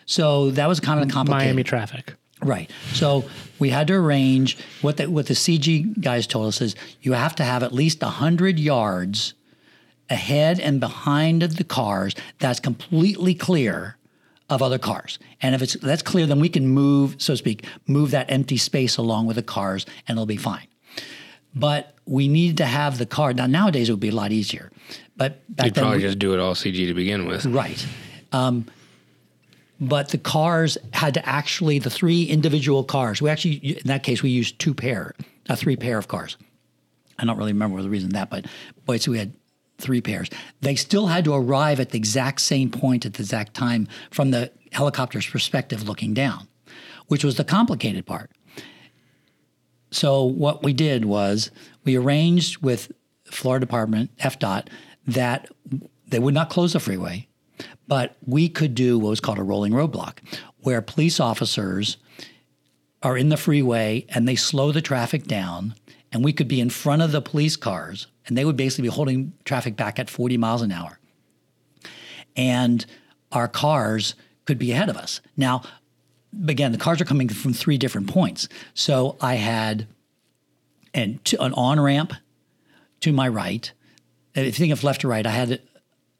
[0.05, 1.47] So that was kind of complicated.
[1.47, 2.15] Miami traffic.
[2.41, 2.69] Right.
[2.91, 3.23] So
[3.59, 7.35] we had to arrange what the what the CG guys told us is you have
[7.35, 9.33] to have at least hundred yards
[10.09, 13.97] ahead and behind of the cars that's completely clear
[14.49, 15.19] of other cars.
[15.41, 18.57] And if it's that's clear, then we can move, so to speak, move that empty
[18.57, 20.67] space along with the cars, and it'll be fine.
[21.55, 23.33] But we needed to have the car.
[23.33, 24.71] Now nowadays it would be a lot easier.
[25.15, 27.45] But back You'd then, probably we- just do it all CG to begin with.
[27.45, 27.85] Right.
[28.31, 28.65] Um,
[29.79, 34.23] but the cars had to actually, the three individual cars, we actually, in that case,
[34.23, 35.13] we used two pair,
[35.49, 36.37] uh, three pair of cars.
[37.19, 38.45] I don't really remember the reason that, but
[38.85, 39.33] boy, so we had
[39.77, 40.29] three pairs.
[40.61, 44.31] They still had to arrive at the exact same point at the exact time from
[44.31, 46.47] the helicopter's perspective looking down,
[47.07, 48.31] which was the complicated part.
[49.91, 51.51] So what we did was
[51.83, 52.91] we arranged with
[53.25, 54.67] Florida Department, FDOT,
[55.05, 55.49] that
[56.07, 57.27] they would not close the freeway,
[57.87, 60.17] but we could do what was called a rolling roadblock,
[60.61, 61.97] where police officers
[63.03, 65.75] are in the freeway and they slow the traffic down,
[66.11, 68.93] and we could be in front of the police cars, and they would basically be
[68.93, 70.99] holding traffic back at 40 miles an hour.
[72.35, 72.85] And
[73.31, 75.21] our cars could be ahead of us.
[75.37, 75.63] Now,
[76.47, 78.47] again, the cars are coming from three different points.
[78.73, 79.87] So I had
[80.93, 82.13] an, an on ramp
[83.01, 83.71] to my right.
[84.35, 85.61] If you think of left to right, I had,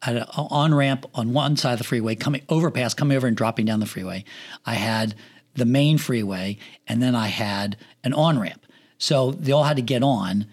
[0.01, 3.27] I had an on ramp on one side of the freeway, coming overpass, coming over
[3.27, 4.23] and dropping down the freeway.
[4.65, 5.15] I had
[5.55, 8.65] the main freeway, and then I had an on ramp.
[8.97, 10.47] So they all had to get on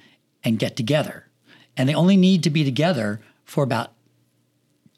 [0.45, 1.27] and get together.
[1.81, 3.93] And they only need to be together for about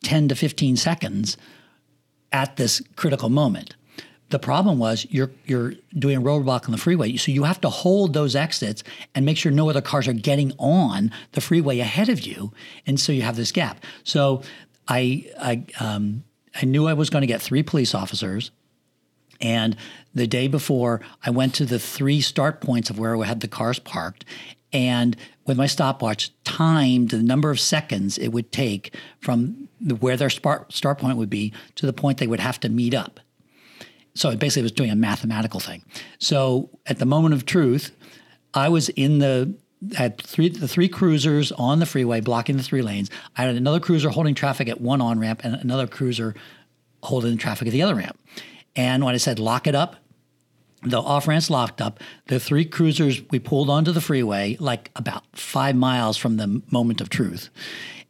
[0.03, 1.37] 10 to 15 seconds
[2.33, 3.77] at this critical moment.
[4.31, 7.68] The problem was you're you're doing a roadblock on the freeway, so you have to
[7.68, 8.83] hold those exits
[9.14, 12.53] and make sure no other cars are getting on the freeway ahead of you,
[12.85, 13.85] and so you have this gap.
[14.03, 14.42] So
[14.88, 16.25] I I um,
[16.61, 18.51] I knew I was going to get three police officers,
[19.40, 19.77] and
[20.12, 23.47] the day before I went to the three start points of where we had the
[23.47, 24.25] cars parked,
[24.72, 29.68] and with my stopwatch timed the number of seconds it would take from
[30.00, 32.94] where their start start point would be to the point they would have to meet
[32.94, 33.20] up.
[34.14, 35.85] So it basically was doing a mathematical thing.
[36.18, 37.96] So at the moment of truth,
[38.54, 39.54] I was in the
[39.96, 43.11] had three the three cruisers on the freeway blocking the three lanes.
[43.37, 46.35] I had another cruiser holding traffic at one on ramp and another cruiser
[47.02, 48.18] holding traffic at the other ramp.
[48.76, 49.96] And when I said lock it up,
[50.83, 52.01] the off ramps locked up.
[52.27, 57.01] The three cruisers we pulled onto the freeway, like about five miles from the moment
[57.01, 57.51] of truth,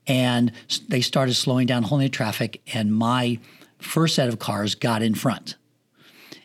[0.06, 0.52] and
[0.88, 2.60] they started slowing down, holding the traffic.
[2.74, 3.38] And my
[3.78, 5.56] first set of cars got in front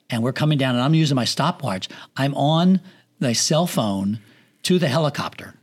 [0.10, 1.88] and we're coming down and I'm using my stopwatch.
[2.16, 2.82] I'm on
[3.20, 4.20] my cell phone
[4.63, 5.56] to the helicopter.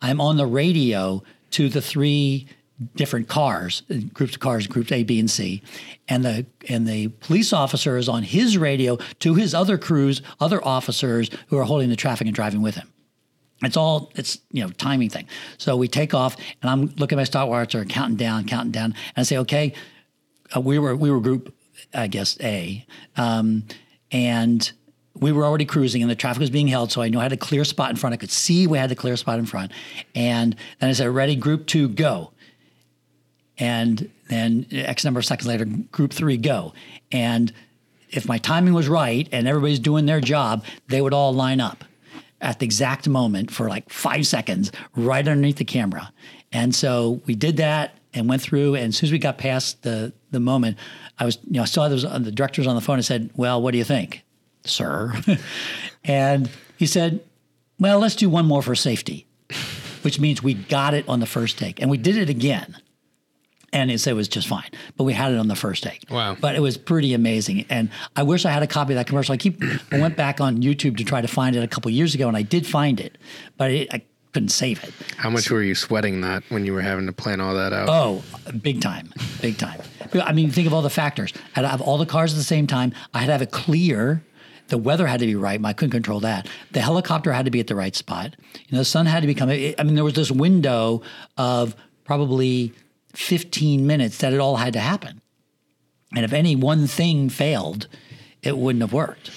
[0.00, 1.22] I'm on the radio
[1.52, 2.46] to the three
[2.94, 3.82] different cars,
[4.12, 5.62] groups of cars, groups A, B, and C,
[6.08, 10.64] and the and the police officer is on his radio to his other crews, other
[10.64, 12.90] officers who are holding the traffic and driving with him.
[13.62, 15.26] It's all it's you know timing thing.
[15.58, 18.86] So we take off, and I'm looking at my stopwatch or counting down, counting down,
[18.86, 19.72] and I say, okay,
[20.54, 21.54] uh, we were we were group,
[21.94, 22.84] I guess A,
[23.16, 23.64] um,
[24.10, 24.70] and
[25.16, 26.90] we were already cruising and the traffic was being held.
[26.90, 28.14] So I knew I had a clear spot in front.
[28.14, 29.70] I could see we had the clear spot in front.
[30.14, 32.32] And then I said, ready, group two, go.
[33.58, 36.72] And then X number of seconds later, group three, go.
[37.12, 37.52] And
[38.10, 41.84] if my timing was right and everybody's doing their job, they would all line up
[42.40, 46.12] at the exact moment for like five seconds right underneath the camera.
[46.52, 48.74] And so we did that and went through.
[48.74, 50.78] And as soon as we got past the, the moment,
[51.18, 53.30] I was, you know, I saw those, uh, the directors on the phone and said,
[53.34, 54.24] well, what do you think?
[54.64, 55.12] sir.
[56.04, 57.20] and he said,
[57.78, 59.26] Well, let's do one more for safety,
[60.02, 61.80] which means we got it on the first take.
[61.80, 62.76] And we did it again.
[63.74, 66.04] And it said it was just fine, but we had it on the first take.
[66.08, 66.36] Wow.
[66.40, 67.66] But it was pretty amazing.
[67.68, 69.32] And I wish I had a copy of that commercial.
[69.32, 72.14] I keep, I went back on YouTube to try to find it a couple years
[72.14, 73.18] ago, and I did find it,
[73.56, 74.94] but it, I couldn't save it.
[75.16, 77.88] How much were you sweating that when you were having to plan all that out?
[77.88, 78.22] Oh,
[78.62, 79.80] big time, big time.
[80.14, 81.32] I mean, think of all the factors.
[81.36, 82.92] I had to have all the cars at the same time.
[83.12, 84.22] I had to have it clear
[84.68, 85.62] the weather had to be right.
[85.62, 86.48] I couldn't control that.
[86.72, 88.34] The helicopter had to be at the right spot.
[88.54, 89.74] You know, the sun had to be coming.
[89.78, 91.02] I mean, there was this window
[91.36, 92.72] of probably
[93.16, 95.20] 15 minutes that it all had to happen.
[96.14, 97.88] And if any one thing failed,
[98.42, 99.30] it wouldn't have worked.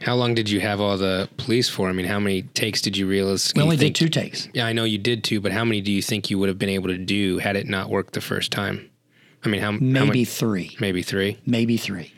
[0.00, 1.88] How long did you have all the police for?
[1.88, 3.52] I mean, how many takes did you realize?
[3.54, 4.48] We only think, did two takes.
[4.52, 6.58] Yeah, I know you did two, but how many do you think you would have
[6.58, 8.88] been able to do had it not worked the first time?
[9.44, 12.12] I mean, how maybe how much, three, maybe three, maybe three.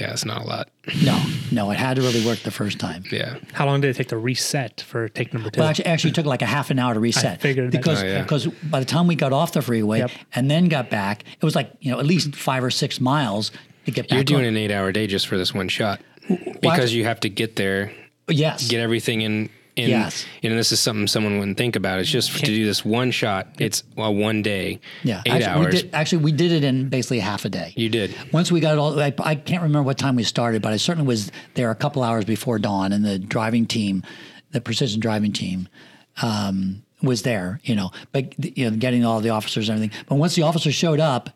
[0.00, 0.68] Yeah, it's not a lot.
[1.02, 3.04] No, no, it had to really work the first time.
[3.10, 3.36] Yeah.
[3.52, 5.60] How long did it take to reset for take number two?
[5.60, 7.24] Well, actually, actually took like a half an hour to reset.
[7.32, 8.22] I figured that- because Oh, yeah.
[8.22, 10.10] because by the time we got off the freeway Yep.
[10.34, 13.50] and then got back, it was like you know at least five or six miles
[13.86, 14.16] to get back.
[14.16, 14.48] You're doing on.
[14.48, 16.00] an eight hour day just for this one shot
[16.60, 17.92] because you have to get there,
[18.28, 19.50] yes, get everything in.
[19.78, 20.26] In Yes.
[20.42, 22.00] You know, this is something someone wouldn't think about.
[22.00, 23.48] It's just to do this one shot.
[23.58, 24.80] It's well, one day.
[25.04, 25.22] yeah.
[25.24, 25.74] Eight actually, hours.
[25.74, 27.72] We did, actually, we did it in basically half a day.
[27.76, 28.14] You did.
[28.32, 30.76] Once we got it all, I, I can't remember what time we started, but I
[30.76, 34.02] certainly was there a couple hours before dawn, and the driving team,
[34.50, 35.68] the precision driving team,
[36.20, 37.60] um, was there.
[37.62, 40.04] You know, but you know, getting all the officers and everything.
[40.08, 41.30] But once the officers showed up,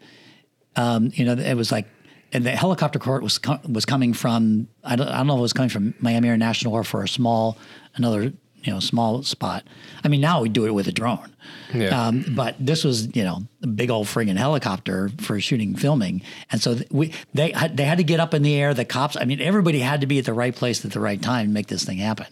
[0.76, 1.86] um, you know, it was like,
[2.32, 5.38] and the helicopter court was com- was coming from I don't, I don't know if
[5.38, 7.58] it was coming from Miami International or for a small
[7.94, 8.32] another
[8.64, 9.64] you know small spot.
[10.04, 11.34] I mean, now we do it with a drone.
[11.74, 12.06] Yeah.
[12.06, 16.60] Um, but this was, you know, a big old friggin' helicopter for shooting filming, and
[16.60, 18.74] so th- we they had, they had to get up in the air.
[18.74, 21.20] The cops, I mean, everybody had to be at the right place at the right
[21.20, 22.26] time to make this thing happen.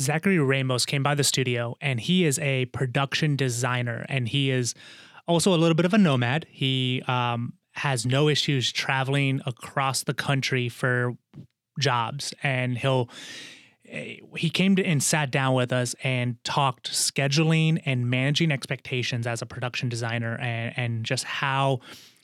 [0.00, 4.74] Zachary Ramos came by the studio and he is a production designer and he is
[5.26, 6.46] also a little bit of a nomad.
[6.50, 11.16] He um, has no issues traveling across the country for
[11.78, 12.34] jobs.
[12.42, 13.08] And he'll
[13.88, 19.26] eh, he came to and sat down with us and talked scheduling and managing expectations
[19.26, 21.80] as a production designer and, and just how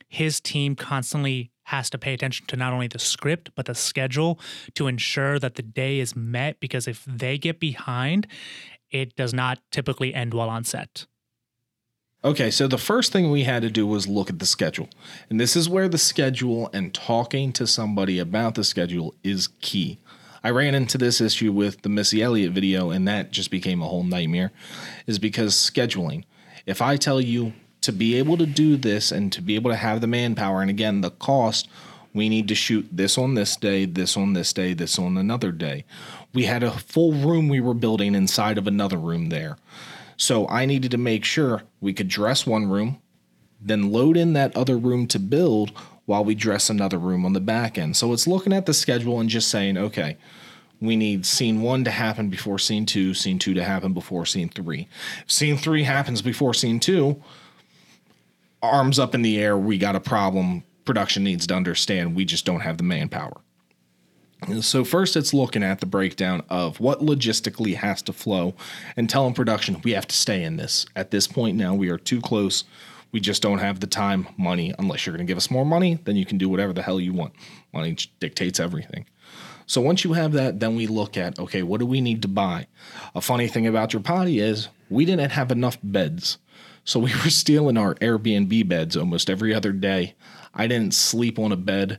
[0.09, 4.39] his team constantly has to pay attention to not only the script but the schedule
[4.75, 6.61] to ensure that the day is met.
[6.61, 8.27] Because if they get behind
[8.91, 11.07] it does not typically end well on set
[12.25, 14.89] Okay, so the first thing we had to do was look at the schedule.
[15.29, 19.99] And this is where the schedule and talking to somebody about the schedule is key.
[20.43, 23.89] I ran into this issue with the Missy Elliott video, and that just became a
[23.89, 24.53] whole nightmare,
[25.07, 26.25] is because scheduling.
[26.65, 29.77] If I tell you to be able to do this and to be able to
[29.77, 31.69] have the manpower, and again, the cost,
[32.15, 35.53] we need to shoot this on this day, this on this day, this on another
[35.53, 35.85] day.
[36.33, 39.59] We had a full room we were building inside of another room there.
[40.17, 43.01] So I needed to make sure we could dress one room,
[43.61, 45.73] then load in that other room to build
[46.07, 47.97] while we dress another room on the back end.
[47.97, 50.17] So it's looking at the schedule and just saying, okay,
[50.81, 54.51] we need scene one to happen before scene two, scene two to happen before scene
[54.51, 54.89] three.
[55.23, 57.23] If scene three happens before scene two,
[58.63, 60.63] arms up in the air, we got a problem.
[60.85, 63.41] Production needs to understand we just don't have the manpower.
[64.61, 68.55] So first it's looking at the breakdown of what logistically has to flow
[68.97, 70.87] and telling production we have to stay in this.
[70.95, 72.65] At this point now we are too close.
[73.13, 76.01] We just don't have the time, money, unless you're going to give us more money,
[76.05, 77.33] then you can do whatever the hell you want.
[77.73, 79.07] Money dictates everything.
[79.67, 82.29] So once you have that, then we look at okay, what do we need to
[82.29, 82.67] buy?
[83.15, 86.39] A funny thing about your potty is we didn't have enough beds.
[86.85, 90.15] So we were stealing our Airbnb beds almost every other day.
[90.55, 91.99] I didn't sleep on a bed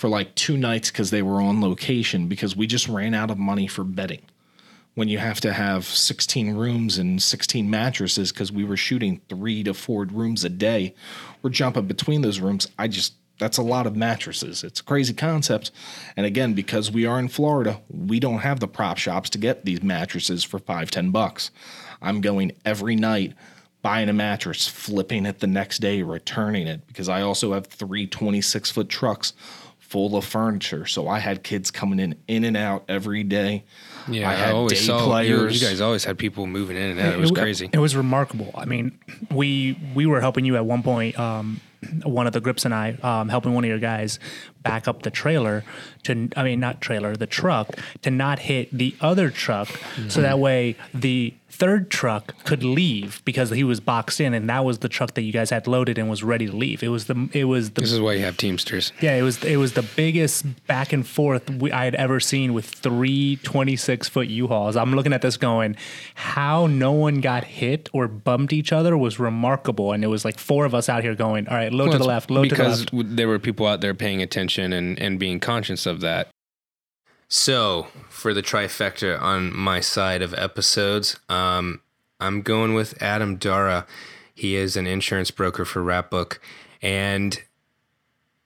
[0.00, 3.36] for like two nights because they were on location because we just ran out of
[3.36, 4.22] money for bedding.
[4.94, 9.62] when you have to have 16 rooms and 16 mattresses because we were shooting three
[9.62, 10.94] to four rooms a day.
[11.42, 12.66] We're jumping between those rooms.
[12.78, 14.64] I just, that's a lot of mattresses.
[14.64, 15.70] It's a crazy concept.
[16.16, 19.66] And again, because we are in Florida, we don't have the prop shops to get
[19.66, 21.50] these mattresses for five, ten bucks.
[22.00, 23.34] I'm going every night
[23.82, 28.06] buying a mattress, flipping it the next day, returning it because I also have three
[28.06, 29.34] 26 foot trucks
[29.90, 30.86] full of furniture.
[30.86, 33.64] So I had kids coming in in and out every day.
[34.08, 35.60] Yeah, I I, had always day saw you, players.
[35.60, 37.14] you guys always had people moving in and out.
[37.14, 37.68] It was crazy.
[37.72, 38.52] It was remarkable.
[38.54, 38.98] I mean,
[39.32, 41.18] we we were helping you at one point.
[41.18, 41.60] Um,
[42.04, 44.20] one of the grips and I um, helping one of your guys
[44.62, 45.64] back up the trailer
[46.04, 49.68] to, I mean, not trailer, the truck to not hit the other truck,
[50.08, 50.40] so that mm-hmm.
[50.40, 54.88] way the third truck could leave because he was boxed in, and that was the
[54.88, 56.82] truck that you guys had loaded and was ready to leave.
[56.82, 58.92] It was the it was the This is why you have Teamsters.
[59.00, 62.54] yeah, it was it was the biggest back and forth we, I had ever seen
[62.54, 64.76] with three 26 foot U-Hauls.
[64.76, 65.76] I'm looking at this going,
[66.14, 70.38] how no one got hit or bumped each other was remarkable, and it was like
[70.38, 72.68] four of us out here going, all right, load to the left, load to the
[72.68, 72.86] left.
[72.86, 76.28] w- there were people out there paying attention and, and being conscious of that.
[77.28, 81.80] So, for the trifecta on my side of episodes, um,
[82.18, 83.86] I'm going with Adam Dara.
[84.34, 86.40] He is an insurance broker for Wrapbook,
[86.82, 87.40] and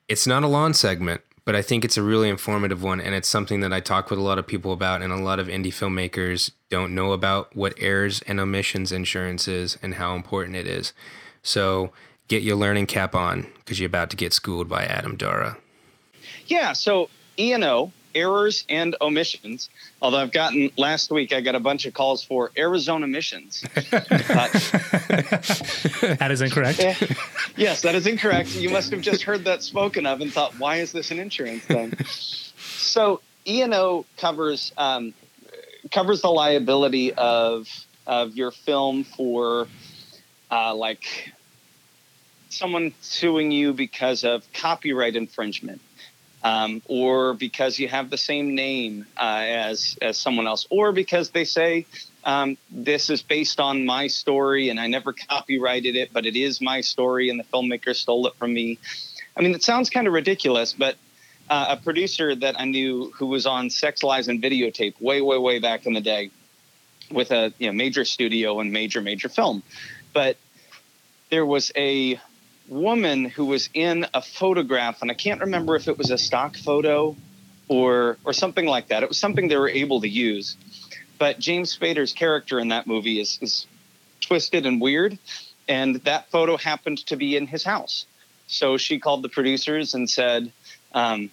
[0.06, 3.28] it's not a lawn segment, but I think it's a really informative one, and it's
[3.28, 5.68] something that I talk with a lot of people about, and a lot of indie
[5.68, 10.92] filmmakers don't know about what errors and omissions insurance is and how important it is.
[11.42, 11.92] So
[12.28, 15.58] get your learning cap on because you're about to get schooled by Adam Dara.
[16.46, 19.70] Yeah, so E&O, errors and omissions.
[20.00, 23.64] Although I've gotten last week, I got a bunch of calls for Arizona missions.
[23.90, 24.52] But,
[26.18, 26.80] That is incorrect.
[26.80, 26.94] eh,
[27.56, 28.54] yes, that is incorrect.
[28.54, 31.64] You must have just heard that spoken of and thought, why is this an insurance
[31.64, 31.92] thing?
[32.06, 35.12] so E&O covers um,
[35.90, 37.66] covers the liability of
[38.06, 39.66] of your film for
[40.50, 41.32] uh, like
[42.50, 45.80] someone suing you because of copyright infringement
[46.44, 51.30] um, or because you have the same name uh, as as someone else, or because
[51.30, 51.86] they say
[52.24, 56.60] um, this is based on my story and I never copyrighted it, but it is
[56.60, 58.78] my story and the filmmaker stole it from me.
[59.36, 60.96] I mean, it sounds kind of ridiculous, but
[61.50, 65.38] uh, a producer that I knew who was on Sex Lies and Videotape way, way,
[65.38, 66.30] way back in the day
[67.10, 69.62] with a you know, major studio and major, major film,
[70.14, 70.36] but
[71.30, 72.18] there was a
[72.68, 76.56] woman who was in a photograph, and I can't remember if it was a stock
[76.56, 77.16] photo
[77.68, 79.02] or or something like that.
[79.02, 80.56] It was something they were able to use.
[81.18, 83.66] But James Spader's character in that movie is, is
[84.20, 85.18] twisted and weird,
[85.68, 88.06] and that photo happened to be in his house.
[88.46, 90.52] So she called the producers and said,
[90.92, 91.30] um,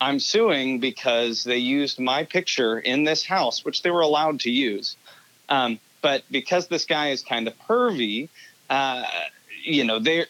[0.00, 4.50] "I'm suing because they used my picture in this house, which they were allowed to
[4.50, 4.96] use."
[5.48, 8.28] Um, but because this guy is kind of pervy,
[8.68, 9.04] uh,
[9.64, 10.26] you know, they're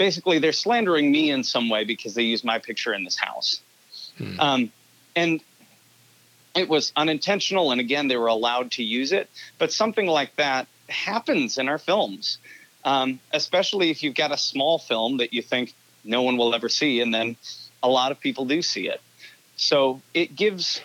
[0.00, 3.60] basically they're slandering me in some way because they used my picture in this house.
[4.38, 4.72] Um,
[5.14, 5.42] and
[6.54, 7.70] it was unintentional.
[7.70, 9.28] And again, they were allowed to use it.
[9.58, 12.38] But something like that happens in our films,
[12.82, 16.70] um, especially if you've got a small film that you think no one will ever
[16.70, 17.36] see, and then
[17.82, 19.02] a lot of people do see it.
[19.56, 20.80] So it gives,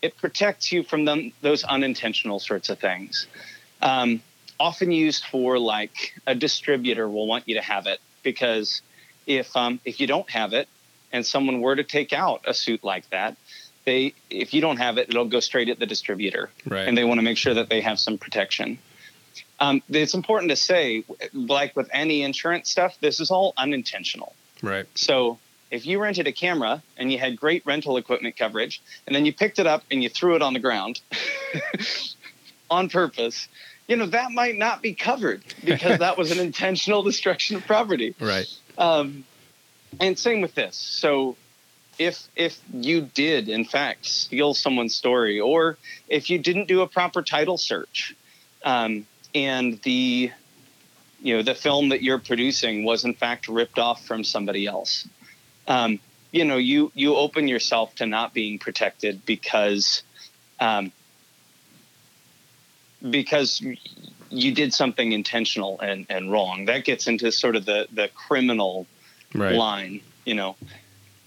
[0.00, 3.26] it protects you from them, those unintentional sorts of things.
[3.82, 4.22] Um,
[4.58, 8.82] often used for like a distributor will want you to have it because
[9.26, 10.68] if um, if you don't have it
[11.12, 13.36] and someone were to take out a suit like that,
[13.84, 16.86] they if you don't have it, it'll go straight at the distributor, Right.
[16.86, 18.78] and they want to make sure that they have some protection.
[19.58, 21.04] Um, it's important to say,
[21.34, 24.34] like with any insurance stuff, this is all unintentional.
[24.62, 24.86] Right.
[24.94, 25.38] So
[25.70, 29.32] if you rented a camera and you had great rental equipment coverage, and then you
[29.32, 31.00] picked it up and you threw it on the ground
[32.70, 33.48] on purpose,
[33.90, 38.14] you know that might not be covered because that was an intentional destruction of property.
[38.20, 38.46] Right.
[38.78, 39.24] Um,
[39.98, 40.76] and same with this.
[40.76, 41.36] So
[41.98, 45.76] if if you did in fact steal someone's story, or
[46.08, 48.14] if you didn't do a proper title search,
[48.64, 50.30] um, and the
[51.20, 55.08] you know the film that you're producing was in fact ripped off from somebody else,
[55.66, 55.98] um,
[56.30, 60.04] you know you you open yourself to not being protected because
[60.60, 60.92] um,
[63.08, 63.62] because
[64.30, 66.66] you did something intentional and, and wrong.
[66.66, 68.86] That gets into sort of the the criminal
[69.34, 69.54] Right.
[69.54, 70.00] line.
[70.24, 70.66] You know, I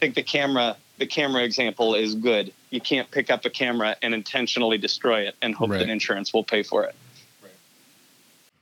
[0.01, 2.53] think the camera the camera example is good.
[2.69, 5.79] You can't pick up a camera and intentionally destroy it and hope Right.
[5.79, 6.95] that insurance will pay for it.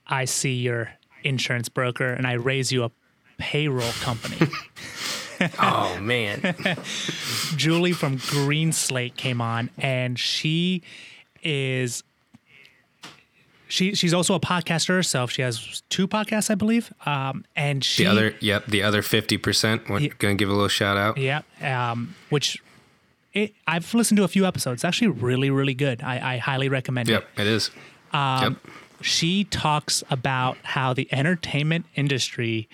[0.06, 0.92] I see your
[1.24, 2.90] insurance broker and I raise you a
[3.38, 4.38] payroll company.
[5.58, 6.54] Oh man.
[7.56, 10.82] Julie from Green Slate came on and she
[11.42, 12.04] is
[13.72, 15.30] she she's also a podcaster herself.
[15.30, 16.92] She has two podcasts, I believe.
[17.06, 19.88] Um, and she The other, yep, the other fifty percent.
[19.88, 20.08] We're Yeah.
[20.18, 21.16] gonna give a little shout out.
[21.16, 22.58] Yeah, um, which
[23.32, 24.78] it, I've listened to a few episodes.
[24.80, 26.02] It's actually really, really good.
[26.02, 27.26] I, I highly recommend Yep, it.
[27.38, 27.70] Yep, it is.
[28.12, 28.74] Um, yep.
[29.00, 32.68] She talks about how the entertainment industry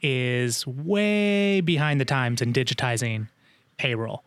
[0.00, 3.26] is way behind the times in digitizing
[3.78, 4.22] payroll.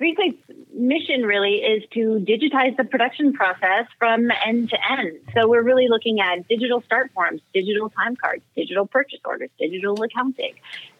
[0.00, 0.40] GreenSlate's
[0.72, 5.18] mission really is to digitize the production process from end to end.
[5.34, 10.02] So we're really looking at digital start forms, digital time cards, digital purchase orders, digital
[10.02, 10.54] accounting,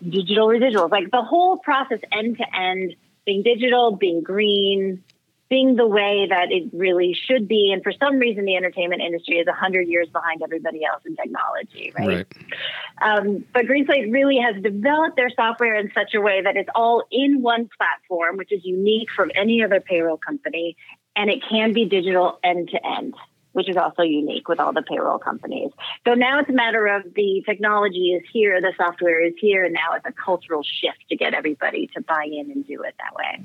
[0.07, 2.95] digital residuals, like the whole process end to end
[3.25, 5.03] being digital, being green,
[5.51, 7.73] being the way that it really should be.
[7.73, 11.93] And for some reason, the entertainment industry is 100 years behind everybody else in technology,
[11.99, 12.27] right?
[13.03, 17.03] Um, but Greenslate really has developed their software in such a way that it's all
[17.11, 20.77] in one platform, which is unique from any other payroll company,
[21.17, 23.15] and it can be digital end to end,
[23.51, 25.73] which is also unique with all the payroll companies.
[26.07, 29.75] So now it's a matter of the technology is here, the software is here, and
[29.75, 33.17] now it's a cultural shift to get everybody to buy in and do it that
[33.17, 33.45] way.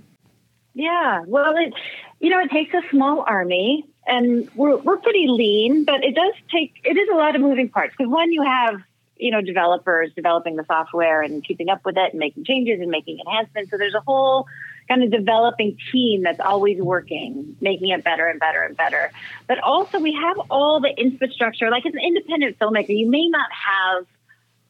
[0.75, 1.73] Yeah, well, it
[2.19, 6.33] you know it takes a small army, and we're we're pretty lean, but it does
[6.51, 8.81] take it is a lot of moving parts because one you have
[9.15, 12.91] you know developers developing the software and keeping up with it and making changes and
[12.91, 13.71] making enhancements.
[13.71, 14.47] So there's a whole
[14.89, 19.11] kind of developing team that's always working, making it better and better and better.
[19.47, 21.71] But also we have all the infrastructure.
[21.71, 24.05] Like as an independent filmmaker, you may not have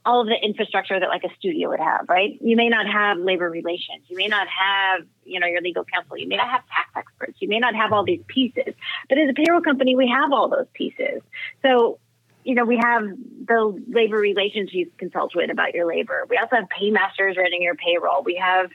[0.06, 2.38] all of the infrastructure that like a studio would have, right?
[2.40, 4.04] You may not have labor relations.
[4.08, 6.18] You may not have, you know, your legal counsel.
[6.18, 7.38] You may not have tax experts.
[7.40, 8.76] You may not have all these pieces.
[9.10, 11.22] But as a payroll company, we have all those pieces.
[11.64, 11.98] So,
[12.44, 13.04] you know, we have
[13.48, 16.28] the labor relations you consult with about your labor.
[16.30, 18.22] We also have paymasters running your payroll.
[18.24, 18.70] We have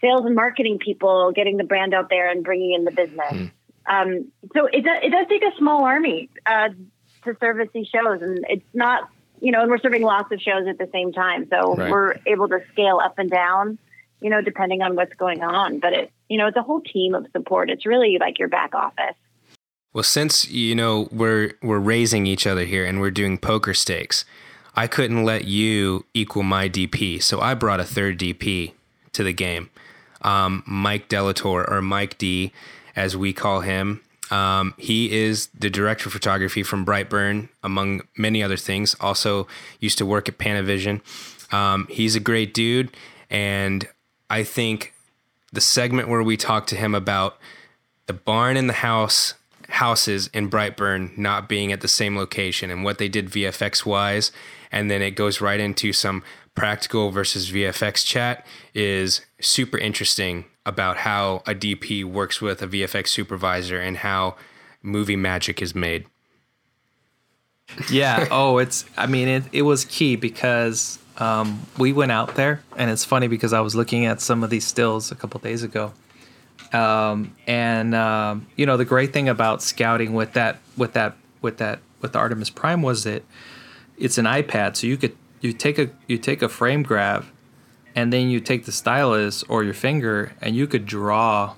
[0.00, 3.50] sales and marketing people getting the brand out there and bringing in the business.
[3.84, 6.70] Um, so it does, it does take a small army uh,
[7.24, 10.66] to service these shows, and it's not you know, and we're serving lots of shows
[10.68, 11.48] at the same time.
[11.50, 11.90] So Right.
[11.90, 13.78] we're able to scale up and down,
[14.20, 15.78] you know, depending on what's going on.
[15.80, 17.70] But it, you know, it's a whole team of support.
[17.70, 19.16] It's really like your back office.
[19.94, 24.24] Well, since you know we're we're raising each other here and we're doing poker stakes,
[24.76, 28.72] I couldn't let you equal my DP, so I brought a third DP
[29.14, 29.70] to the game.
[30.22, 32.52] Um, Mike Dallatorre or Mike D,
[32.94, 34.02] as we call him.
[34.30, 38.94] Um, he is the director of photography from Brightburn, among many other things.
[39.00, 39.46] Also
[39.80, 41.00] used to work at Panavision.
[41.52, 42.94] Um, he's a great dude,
[43.30, 43.88] and
[44.28, 44.92] I think
[45.52, 47.38] the segment where we talk to him about
[48.06, 49.34] the barn and the house
[49.68, 54.32] houses in Brightburn not being at the same location and what they did VFX wise,
[54.72, 56.22] and then it goes right into some
[56.54, 63.08] practical versus VFX chat is super interesting about how a DP works with a VFX
[63.08, 64.36] supervisor and how
[64.82, 66.06] movie magic is made.
[67.90, 68.28] yeah.
[68.30, 68.84] Oh, it's.
[68.96, 73.28] I mean, it it was key because um, we went out there, and it's funny
[73.28, 75.92] because I was looking at some of these stills a couple days ago,
[76.72, 81.58] um, and um, you know the great thing about scouting with that with that with
[81.58, 83.22] that with the Artemis Prime was that
[83.96, 87.24] it's an iPad, so you could you take a you take a frame grab,
[87.98, 91.54] and then you take the stylus or your finger, and you could draw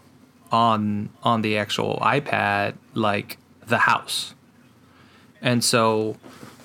[0.51, 3.37] on on the actual iPad like
[3.67, 4.35] the house.
[5.43, 6.17] And so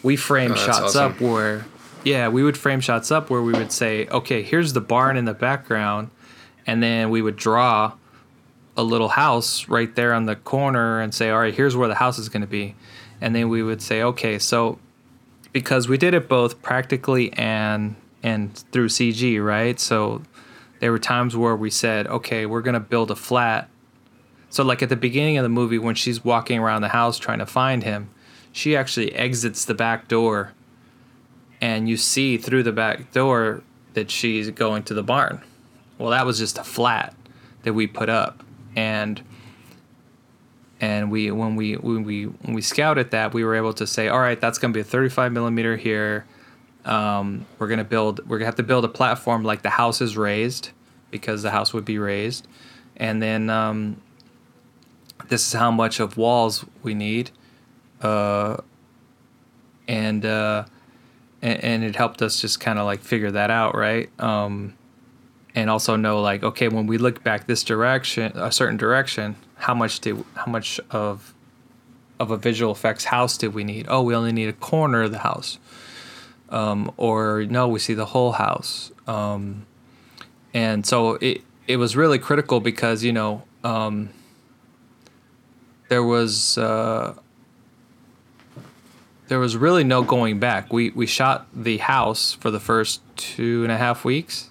[0.02, 1.12] we frame Oh, shots awesome.
[1.12, 1.66] up where
[2.06, 5.26] yeah, we would frame shots up where we would say, okay, here's the barn in
[5.26, 6.10] the background,
[6.68, 7.94] and then we would draw
[8.78, 11.96] a little house right there on the corner and say, all right, here's where the
[11.96, 12.76] house is going to be.
[13.22, 14.78] And then we would say, okay, so
[15.54, 17.96] because we did it both practically and
[18.26, 19.80] and through CG, right?
[19.80, 20.24] So
[20.80, 23.70] there were times where we said, okay, we're going to build a flat.
[24.50, 27.38] So like at the beginning of the movie when she's walking around the house trying
[27.38, 28.10] to find him,
[28.52, 30.54] she actually exits the back door
[31.62, 33.62] and you see through the back door
[33.94, 35.42] that she's going to the barn.
[36.00, 37.16] Well, that was just a flat
[37.62, 38.44] that we put up
[38.76, 39.22] and
[40.82, 44.10] and we when we when we when we scouted that we were able to say
[44.10, 46.26] all right that's going to be a 35 millimeter here
[46.86, 50.16] um, we're to build we're to have to build a platform like the house is
[50.16, 50.70] raised
[51.12, 52.48] because the house would be raised.
[52.98, 54.02] And then um,
[55.28, 57.32] this is how much of walls we need
[58.02, 58.58] uh,
[59.88, 60.66] and uh,
[61.42, 64.10] and, and it helped us just kind of like figure that out right?
[64.20, 64.76] Um,
[65.56, 69.74] and also know like okay when we look back this direction a certain direction how
[69.74, 71.34] much did how much of
[72.20, 73.88] of a visual effects house did we need?
[73.90, 75.58] Oh we only need a corner of the house
[76.56, 79.66] um, or no we see the whole house um,
[80.54, 84.10] and so it it was really critical because you know um,
[85.90, 87.16] there was uh,
[89.28, 90.72] there was really no going back.
[90.72, 94.50] We we shot the house for the first two and a half weeks,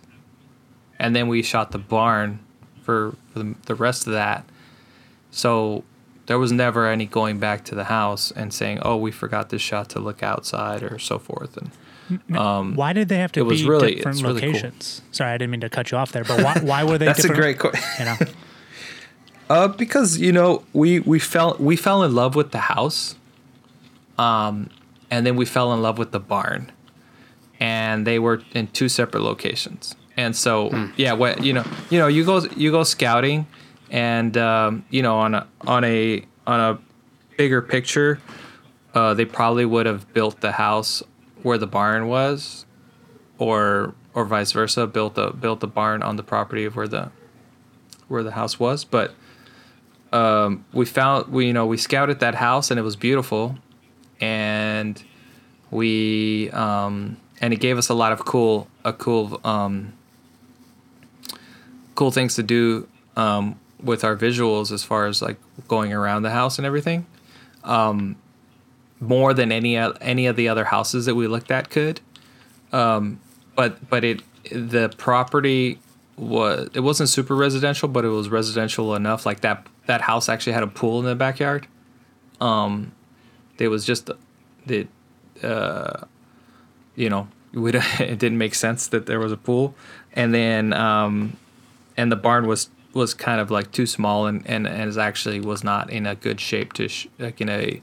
[0.98, 2.40] and then we shot the barn
[2.82, 4.44] for, for the, the rest of that.
[5.30, 5.84] So
[6.26, 9.62] there was never any going back to the house and saying, "Oh, we forgot this
[9.62, 11.56] shot to look outside" or so forth.
[11.56, 11.70] And
[12.36, 14.48] um, Why did they have to it was be really- different it's really cool.
[14.50, 15.02] locations?
[15.12, 17.24] Sorry, I didn't mean to cut you off there, but why, why were they That's
[17.24, 18.16] a great que- You know,
[19.50, 23.14] Uh, because you know we we fell we fell in love with the house,
[24.16, 24.70] um,
[25.10, 26.72] and then we fell in love with the barn,
[27.60, 29.94] and they were in two separate locations.
[30.16, 33.46] And so yeah, what you know you know you go you go scouting,
[33.90, 36.78] and um, you know on a on a on a
[37.36, 38.20] bigger picture,
[38.94, 41.02] uh, they probably would have built the house
[41.44, 42.66] where the barn was,
[43.38, 47.12] or or vice versa, built the built the barn on the property of where the
[48.08, 49.14] where the house was, but
[50.12, 53.56] um, we found we you know we scouted that house and it was beautiful,
[54.20, 55.02] and
[55.70, 59.92] we um, and it gave us a lot of cool a cool um,
[61.94, 65.36] cool things to do um, with our visuals as far as like
[65.68, 67.06] going around the house and everything.
[67.64, 68.16] Um,
[69.08, 72.00] more than any any of the other houses that we looked at could,
[72.72, 73.20] um,
[73.54, 75.78] but but it the property
[76.16, 79.26] was it wasn't super residential, but it was residential enough.
[79.26, 81.66] Like that that house actually had a pool in the backyard.
[82.40, 82.92] Um,
[83.56, 84.10] there was just
[84.66, 84.86] the,
[85.42, 86.04] uh,
[86.96, 89.74] you know, it didn't make sense that there was a pool,
[90.12, 91.36] and then um,
[91.96, 95.64] and the barn was was kind of like too small and and, and actually was
[95.64, 97.82] not in a good shape to sh- like in a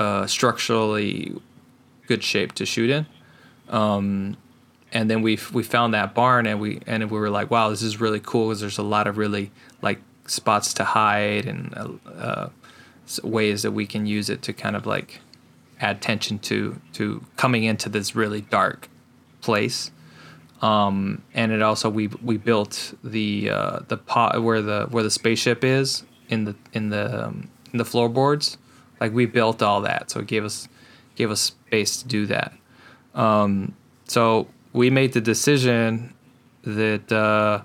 [0.00, 1.34] uh, structurally
[2.06, 3.06] good shape to shoot in.
[3.68, 4.38] Um,
[4.92, 7.82] and then we we found that barn and we and we were like, wow, this
[7.82, 12.10] is really cool because there's a lot of really like spots to hide and uh,
[12.10, 12.48] uh,
[13.22, 15.20] ways that we can use it to kind of like
[15.80, 18.88] add tension to to coming into this really dark
[19.42, 19.90] place.
[20.62, 25.10] Um, and it also we we built the uh, the pot where the where the
[25.10, 28.56] spaceship is in the in the um, in the floorboards.
[29.00, 30.68] Like we built all that, so it gave us
[31.16, 32.52] gave us space to do that.
[33.14, 33.74] Um,
[34.04, 36.14] so we made the decision
[36.62, 37.62] that uh,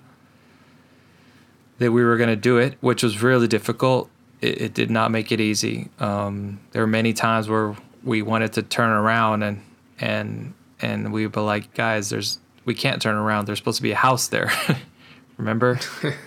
[1.78, 4.10] that we were going to do it, which was really difficult.
[4.42, 5.90] It, it did not make it easy.
[6.00, 9.62] Um, there were many times where we wanted to turn around and
[10.00, 13.46] and and we were like, guys, there's we can't turn around.
[13.46, 14.52] There's supposed to be a house there.
[15.38, 15.80] Remember?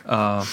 [0.07, 0.47] um,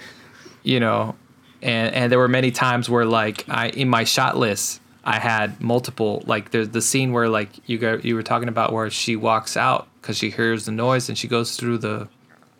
[0.62, 1.14] you know,
[1.62, 5.60] and and there were many times where like I in my shot list I had
[5.60, 9.16] multiple like there's the scene where like you got you were talking about where she
[9.16, 12.08] walks out because she hears the noise and she goes through the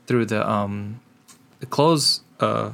[0.06, 1.00] through the um
[1.60, 2.70] the clothes uh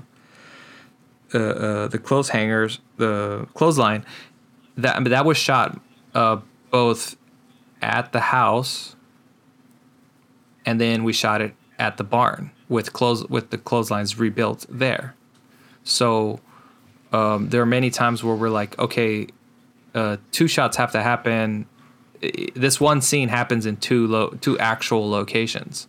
[1.34, 4.04] uh, uh the clothes hangers the clothesline.
[4.76, 5.80] That I mean, that was shot
[6.14, 7.16] uh both
[7.82, 8.96] at the house
[10.64, 15.14] and then we shot it at the barn with clothes with the clotheslines rebuilt there
[15.86, 16.40] so
[17.12, 19.28] um, there are many times where we're like, okay,
[19.94, 21.66] uh, two shots have to happen.
[22.54, 25.86] This one scene happens in two lo- two actual locations,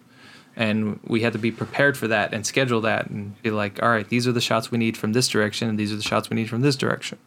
[0.56, 3.90] and we had to be prepared for that and schedule that and be like, all
[3.90, 6.30] right, these are the shots we need from this direction, and these are the shots
[6.30, 7.18] we need from this direction.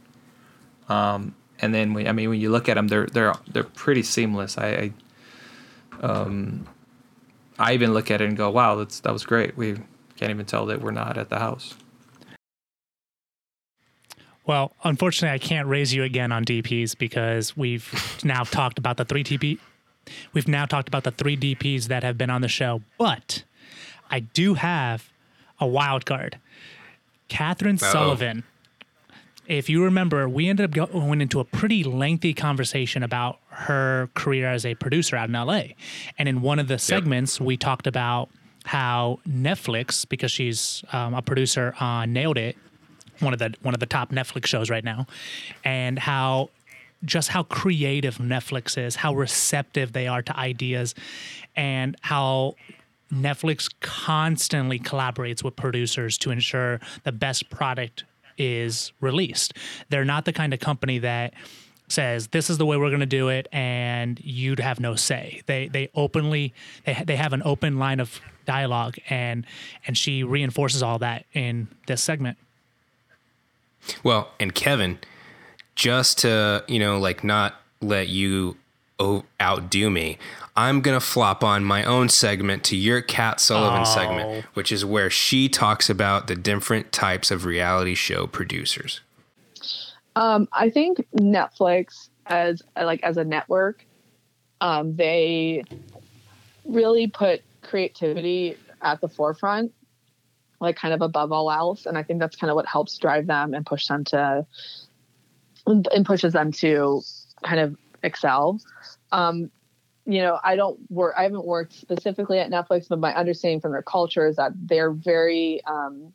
[0.89, 4.05] Um, and then we, I mean, when you look at them, they're they're they're pretty
[4.05, 4.57] seamless.
[4.57, 4.93] I,
[6.03, 6.69] I um,
[7.59, 9.57] I even look at it and go, wow, that's that was great.
[9.57, 9.77] We
[10.17, 11.75] can't even tell that we're not at the house.
[14.47, 19.05] Well, unfortunately, I can't raise you again on DPs because we've now talked about the
[19.05, 19.59] three TP.
[20.33, 23.45] We've now talked about the three DPs that have been on the show, but
[24.11, 25.11] I do have
[25.61, 26.39] a wild card.
[27.29, 27.93] Catherine Uh-oh.
[27.93, 28.45] Sullivan.
[29.47, 34.47] If you remember, we ended up going into a pretty lengthy conversation about her career
[34.47, 35.75] as a producer out in LA.
[36.19, 38.31] And in one of the segments, we talked about
[38.65, 42.57] how Netflix, because she's um, a producer on Nailed It,
[43.21, 45.07] one of the one of the top Netflix shows right now,
[45.65, 46.51] and how
[47.05, 50.95] just how creative Netflix is, how receptive they are to ideas,
[51.57, 52.57] and how
[53.13, 58.05] Netflix constantly collaborates with producers to ensure the best product
[58.39, 59.55] is released.
[59.89, 61.35] They're not the kind of company that
[61.89, 65.43] says this is the way we're going to do it and you'd have no say.
[65.47, 66.55] They they openly
[66.85, 69.45] they they have an open line of dialogue and
[69.87, 72.39] and she reinforces all that in this segment.
[74.03, 74.99] Well, and Kevin,
[75.75, 78.57] just to, you know, like not let you
[79.41, 80.19] outdo me,
[80.57, 83.85] I'm going to flop on my own segment to your Cat Sullivan Oh.
[83.85, 89.01] segment, which is where she talks about the different types of reality show producers.
[90.17, 93.85] Um, I think Netflix as like as a network,
[94.61, 95.65] um, they
[96.65, 99.73] really put creativity at the forefront,
[100.61, 101.87] like kind of above all else.
[101.87, 104.47] And I think that's kind of what helps drive them and push them to
[105.67, 107.03] and pushes them to
[107.43, 108.61] kind of excel.
[109.13, 109.51] Um,
[110.07, 111.15] you know, I don't work.
[111.17, 114.91] I haven't worked specifically at Netflix, but my understanding from their culture is that they're
[114.91, 115.61] very.
[115.65, 116.13] Um,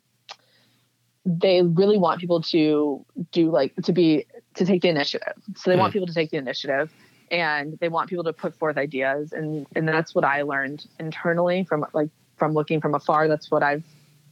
[1.28, 5.34] they really want people to do like to be to take the initiative.
[5.56, 5.80] So they mm.
[5.80, 6.92] want people to take the initiative,
[7.30, 11.64] and they want people to put forth ideas, and and that's what I learned internally
[11.64, 13.28] from like from looking from afar.
[13.28, 13.84] That's what I've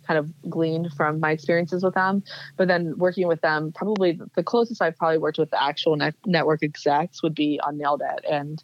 [0.07, 2.23] kind of gleaned from my experiences with them.
[2.57, 6.13] But then working with them, probably the closest I've probably worked with the actual ne-
[6.27, 8.25] network execs would be on Nailed It.
[8.31, 8.63] And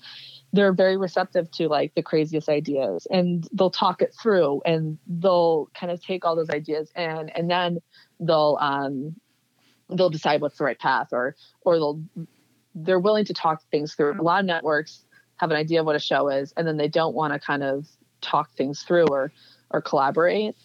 [0.52, 5.68] they're very receptive to like the craziest ideas and they'll talk it through and they'll
[5.74, 7.78] kind of take all those ideas and and then
[8.18, 9.14] they'll um
[9.90, 12.02] they'll decide what's the right path or or they'll
[12.74, 15.04] they're willing to talk things through a lot of networks
[15.36, 17.62] have an idea of what a show is and then they don't want to kind
[17.62, 17.86] of
[18.20, 19.32] talk things through or
[19.70, 20.56] or collaborate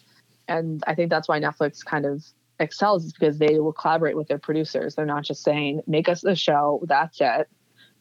[0.48, 2.24] and I think that's why Netflix kind of
[2.58, 4.94] excels is because they will collaborate with their producers.
[4.94, 7.48] They're not just saying, make us a show, that's it.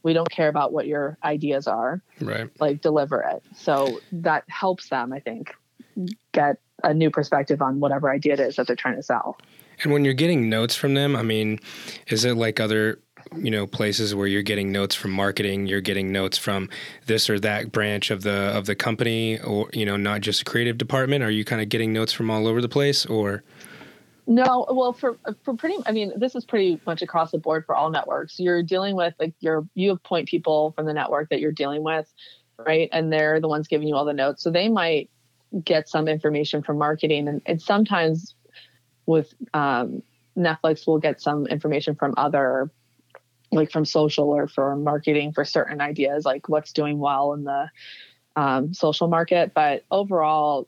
[0.03, 2.01] We don't care about what your ideas are.
[2.21, 2.49] Right.
[2.59, 3.43] Like deliver it.
[3.55, 5.53] So that helps them, I think,
[6.31, 9.37] get a new perspective on whatever idea it is that they're trying to sell.
[9.83, 11.59] And when you're getting notes from them, I mean,
[12.07, 12.99] is it like other
[13.35, 16.69] you know places where you're getting notes from marketing you're getting notes from
[17.07, 20.77] this or that branch of the of the company or you know not just creative
[20.77, 21.23] department?
[21.23, 23.43] Are you kind of getting notes from all over the place or?
[24.27, 27.75] No well for for pretty i mean this is pretty much across the board for
[27.75, 28.39] all networks.
[28.39, 31.83] You're dealing with like you're you have point people from the network that you're dealing
[31.83, 32.11] with
[32.57, 32.89] right?
[32.91, 34.41] And they're the ones giving you all the notes.
[34.41, 35.09] So they might
[35.63, 38.35] get some information from marketing and, and sometimes
[39.05, 40.01] with um,
[40.37, 42.69] netflix will get some information from other
[43.51, 47.69] like from social or from marketing for certain ideas, like what's doing well in the
[48.35, 49.53] um, social market.
[49.53, 50.67] But overall,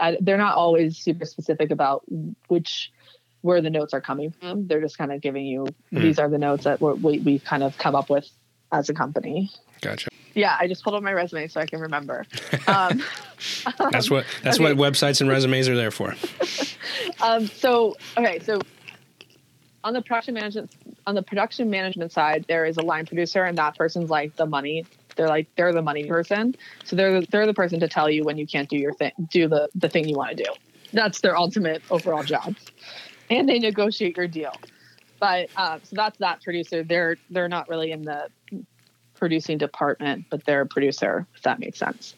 [0.00, 2.04] I, they're not always super specific about
[2.48, 2.92] which
[3.40, 4.66] where the notes are coming from.
[4.66, 6.02] They're just kind of giving you mm.
[6.02, 8.28] these are the notes that we we kind of come up with
[8.72, 9.50] as a company.
[9.80, 10.08] Gotcha.
[10.34, 12.26] Yeah, I just pulled up my resume so I can remember.
[12.66, 13.02] Um,
[13.90, 14.74] that's what that's okay.
[14.74, 16.14] what websites and resumes are there for.
[17.22, 18.60] um, so okay, so
[19.84, 20.72] on the production management
[21.06, 24.46] on the production management side, there is a line producer, and that person's like the
[24.46, 24.86] money.
[25.14, 28.24] They're like they're the money person, so they're the, they're the person to tell you
[28.24, 30.50] when you can't do your thing, do the the thing you want to do.
[30.92, 32.56] That's their ultimate overall job,
[33.30, 34.54] and they negotiate your deal.
[35.20, 36.82] But uh, so that's that producer.
[36.82, 38.28] They're they're not really in the
[39.14, 41.26] producing department, but they're a producer.
[41.36, 42.14] If that makes sense.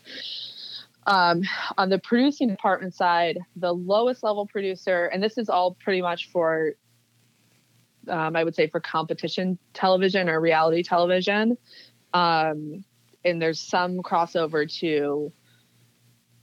[1.08, 1.42] Um,
[1.78, 6.30] on the producing department side, the lowest level producer, and this is all pretty much
[6.30, 6.74] for
[8.08, 11.56] um, I would say for competition television or reality television.
[12.12, 12.84] Um,
[13.24, 15.32] and there's some crossover to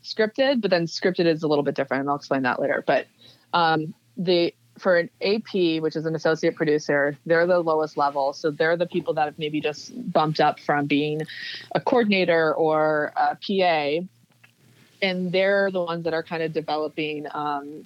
[0.03, 2.83] scripted, but then scripted is a little bit different, and I'll explain that later.
[2.85, 3.07] But
[3.53, 8.33] um, the for an AP, which is an associate producer, they're the lowest level.
[8.33, 11.21] So they're the people that have maybe just bumped up from being
[11.73, 14.05] a coordinator or a PA.
[15.01, 17.85] And they're the ones that are kind of developing um,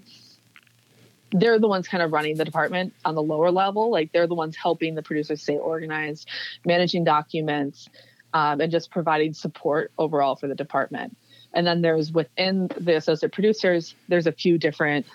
[1.31, 3.91] they're the ones kind of running the department on the lower level.
[3.91, 6.27] Like they're the ones helping the producers stay organized,
[6.65, 7.89] managing documents,
[8.33, 11.15] um, and just providing support overall for the department.
[11.53, 15.05] And then there's within the associate producers, there's a few different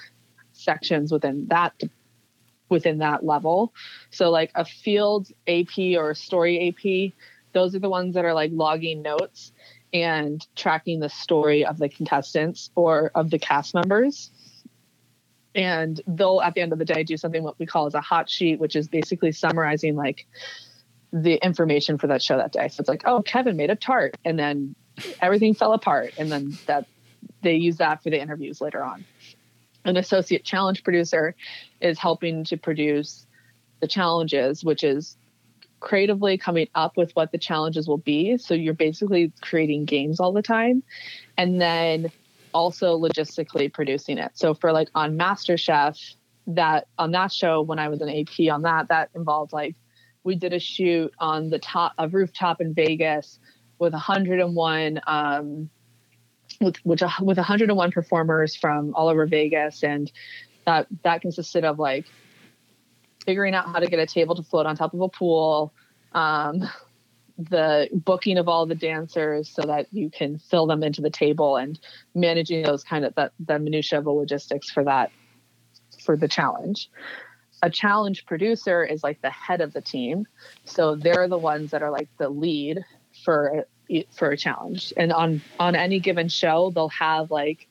[0.53, 1.81] sections within that
[2.69, 3.73] within that level.
[4.11, 7.13] So like a field AP or a story AP,
[7.53, 9.53] those are the ones that are like logging notes
[9.93, 14.31] and tracking the story of the contestants or of the cast members
[15.55, 18.01] and they'll at the end of the day do something what we call as a
[18.01, 20.27] hot sheet which is basically summarizing like
[21.13, 22.69] the information for that show that day.
[22.69, 24.75] So it's like oh kevin made a tart and then
[25.21, 26.87] everything fell apart and then that
[27.43, 29.05] they use that for the interviews later on.
[29.85, 31.35] An associate challenge producer
[31.81, 33.27] is helping to produce
[33.81, 35.17] the challenges which is
[35.83, 38.39] creatively coming up with what the challenges will be.
[38.39, 40.83] So you're basically creating games all the time.
[41.37, 42.13] And then
[42.53, 44.33] also logistically producing it.
[44.35, 46.15] So for like on MasterChef,
[46.49, 49.77] that on that show when I was an AP on that, that involved like
[50.25, 53.39] we did a shoot on the top a rooftop in Vegas
[53.79, 55.71] with 101 um,
[56.61, 60.11] with which with 101 performers from all over Vegas, and
[60.65, 62.07] that that consisted of like
[63.25, 65.73] figuring out how to get a table to float on top of a pool,
[66.13, 66.69] um,
[67.39, 71.57] the booking of all the dancers so that you can fill them into the table
[71.57, 71.79] and
[72.15, 75.11] managing those kind of that the minutia of the logistics for that
[76.05, 76.91] for the challenge
[77.63, 80.27] a challenge producer is like the head of the team.
[80.65, 82.85] So they're the ones that are like the lead
[83.25, 83.67] for
[84.13, 84.93] for a challenge.
[84.97, 87.69] And on on any given show, they'll have like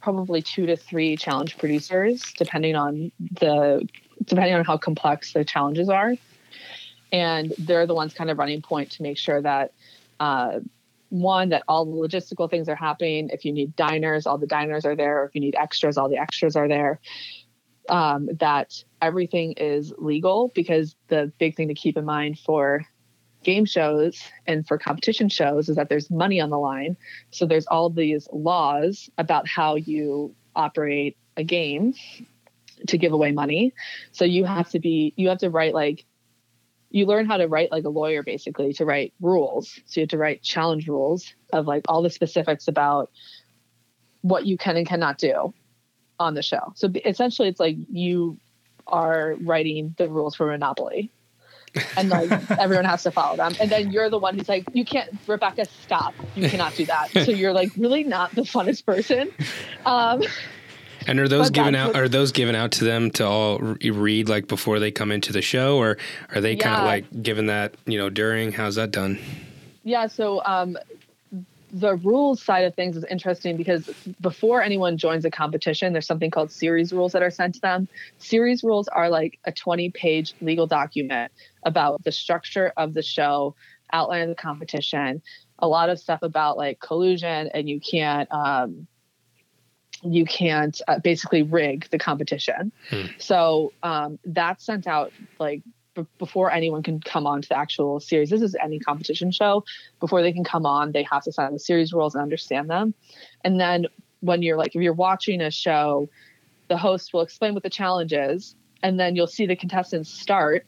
[0.00, 3.86] probably two to three challenge producers, depending on the
[4.24, 6.14] depending on how complex the challenges are.
[7.14, 9.72] And they're the ones kind of running point to make sure that
[10.18, 10.58] uh,
[11.10, 13.30] one that all the logistical things are happening.
[13.32, 15.22] If you need diners, all the diners are there.
[15.22, 16.98] or If you need extras, all the extras are there.
[17.88, 22.84] Um, that everything is legal because the big thing to keep in mind for
[23.44, 26.96] game shows and for competition shows is that there's money on the line.
[27.30, 31.94] So there's all these laws about how you operate a game
[32.88, 33.72] to give away money.
[34.10, 36.04] So you have to be you have to write like
[36.94, 39.80] you learn how to write like a lawyer basically to write rules.
[39.84, 43.10] So you have to write challenge rules of like all the specifics about
[44.20, 45.52] what you can and cannot do
[46.20, 46.72] on the show.
[46.76, 48.38] So essentially it's like you
[48.86, 51.10] are writing the rules for Monopoly
[51.96, 52.30] and like
[52.60, 53.56] everyone has to follow them.
[53.58, 56.14] And then you're the one who's like, you can't, Rebecca, stop.
[56.36, 57.10] You cannot do that.
[57.10, 59.32] So you're like really not the funnest person.
[59.84, 60.22] Um,
[61.06, 61.94] and are those given out?
[61.96, 65.42] Are those given out to them to all read like before they come into the
[65.42, 65.98] show, or
[66.34, 68.52] are they kind of like given that you know during?
[68.52, 69.18] How's that done?
[69.82, 70.06] Yeah.
[70.06, 70.78] So um,
[71.74, 73.90] the rules side of things is interesting because
[74.20, 77.88] before anyone joins a competition, there's something called series rules that are sent to them.
[78.18, 81.32] Series rules are like a 20 page legal document
[81.64, 83.56] about the structure of the show,
[83.92, 85.20] outline of the competition,
[85.58, 88.30] a lot of stuff about like collusion, and you can't.
[88.32, 88.86] Um,
[90.04, 92.72] you can't uh, basically rig the competition.
[92.90, 93.06] Hmm.
[93.18, 95.62] So um, that's sent out like
[95.94, 98.30] b- before anyone can come on to the actual series.
[98.30, 99.64] This is any competition show.
[100.00, 102.94] Before they can come on, they have to sign the series rules and understand them.
[103.42, 103.86] And then
[104.20, 106.08] when you're like, if you're watching a show,
[106.68, 110.66] the host will explain what the challenge is, and then you'll see the contestants start.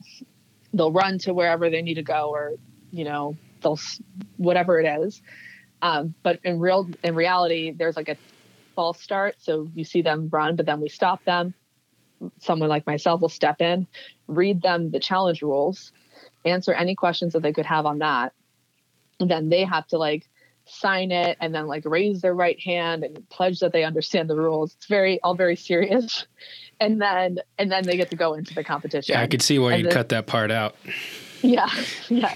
[0.75, 2.53] They'll run to wherever they need to go, or
[2.91, 3.79] you know, they'll
[4.37, 5.23] whatever it is.
[5.83, 8.17] Um, but in real in reality, there's like a
[8.77, 11.55] false start, so you see them run, but then we stop them
[12.39, 13.87] someone like myself will step in,
[14.27, 15.93] read them the challenge rules,
[16.45, 18.33] answer any questions that they could have on that.
[19.21, 20.29] And then they have to like
[20.67, 24.37] sign it and then like raise their right hand and pledge that they understand the
[24.37, 24.75] rules.
[24.75, 26.27] It's very all very serious.
[26.79, 29.15] And then and then they get to go into the competition.
[29.15, 30.77] Yeah, I could see why you'd cut that part out.
[31.43, 31.69] Yeah,
[32.09, 32.35] yeah.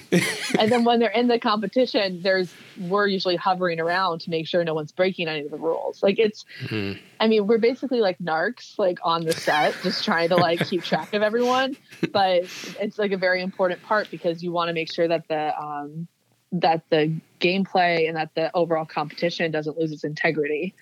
[0.59, 4.63] and then when they're in the competition, there's we're usually hovering around to make sure
[4.63, 6.03] no one's breaking any of the rules.
[6.03, 6.99] Like it's, mm-hmm.
[7.19, 10.83] I mean, we're basically like narcs, like on the set, just trying to like keep
[10.85, 11.77] track of everyone.
[12.13, 12.45] But
[12.81, 16.07] it's like a very important part because you want to make sure that the um,
[16.53, 20.75] that the gameplay and that the overall competition doesn't lose its integrity.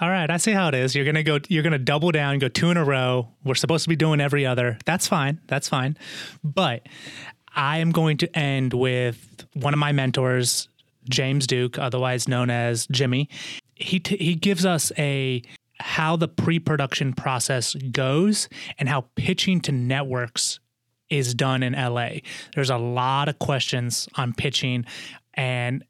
[0.00, 0.94] All right, I see how it is.
[0.94, 1.38] You're gonna go.
[1.48, 3.28] You're gonna double down, go two in a row.
[3.44, 4.78] We're supposed to be doing every other.
[4.86, 5.40] That's fine.
[5.46, 5.98] That's fine.
[6.42, 6.86] But
[7.54, 10.68] I am going to end with one of my mentors,
[11.08, 13.28] James Duke, otherwise known as Jimmy.
[13.74, 15.42] He t- he gives us a
[15.80, 18.48] how the pre-production process goes
[18.78, 20.60] and how pitching to networks
[21.08, 22.20] is done in LA.
[22.54, 24.84] There's a lot of questions on pitching
[25.34, 25.84] and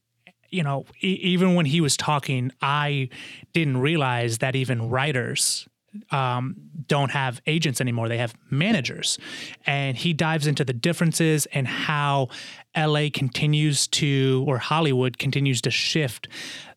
[0.51, 3.09] you know, e- even when he was talking, I
[3.53, 5.69] didn't realize that even writers
[6.11, 8.09] um, don't have agents anymore.
[8.09, 9.19] They have managers.
[9.67, 12.29] And he dives into the differences and how
[12.77, 16.29] LA continues to, or Hollywood continues to shift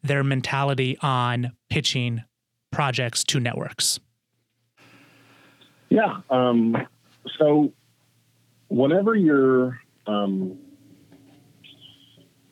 [0.01, 2.23] their mentality on pitching
[2.71, 3.99] projects to networks.
[5.89, 6.21] Yeah.
[6.29, 6.75] Um,
[7.37, 7.71] so
[8.69, 10.57] whenever you're, um,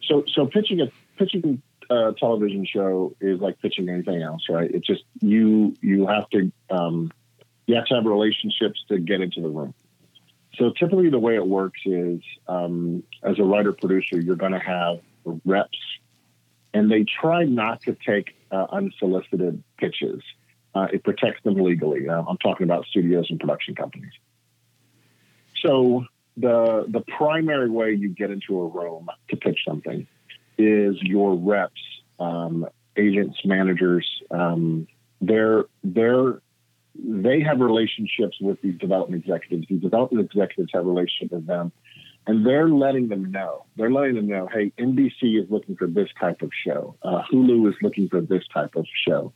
[0.07, 0.91] so, so pitching a
[1.21, 4.69] pitching a television show is like pitching anything else, right?
[4.71, 7.11] It's just you you have to um,
[7.67, 9.73] you have to have relationships to get into the room.
[10.55, 14.59] So typically, the way it works is um, as a writer producer, you're going to
[14.59, 14.99] have
[15.45, 15.77] reps,
[16.73, 20.21] and they try not to take uh, unsolicited pitches.
[20.73, 22.07] Uh, it protects them legally.
[22.07, 24.13] Uh, I'm talking about studios and production companies.
[25.61, 26.05] So
[26.37, 30.07] the the primary way you get into a room to pitch something
[30.57, 31.81] is your reps,
[32.19, 34.07] um, agents, managers.
[34.29, 34.87] Um,
[35.21, 36.41] they're they're
[36.95, 39.65] they have relationships with these development executives.
[39.69, 41.71] These development executives have relationships with them,
[42.27, 43.65] and they're letting them know.
[43.77, 46.95] They're letting them know, hey, NBC is looking for this type of show.
[47.01, 49.33] Uh, Hulu is looking for this type of show.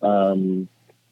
[0.00, 0.68] Um,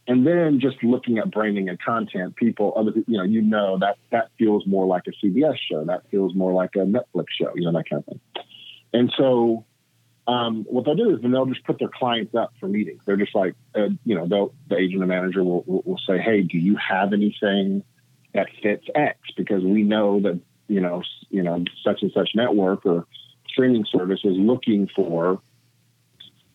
[0.06, 3.96] and then just looking at branding and content, people, other you know, you know that
[4.10, 5.84] that feels more like a CBS show.
[5.84, 7.52] That feels more like a Netflix show.
[7.54, 8.20] You know that kind of thing.
[8.92, 9.64] And so
[10.26, 13.00] um, what they'll do is then they'll just put their clients up for meetings.
[13.04, 16.42] They're just like, uh, you know, the agent and manager will, will, will say, hey,
[16.42, 17.82] do you have anything
[18.34, 19.18] that fits X?
[19.36, 23.06] Because we know that, you know, you know, such and such network or
[23.48, 25.40] streaming service is looking for,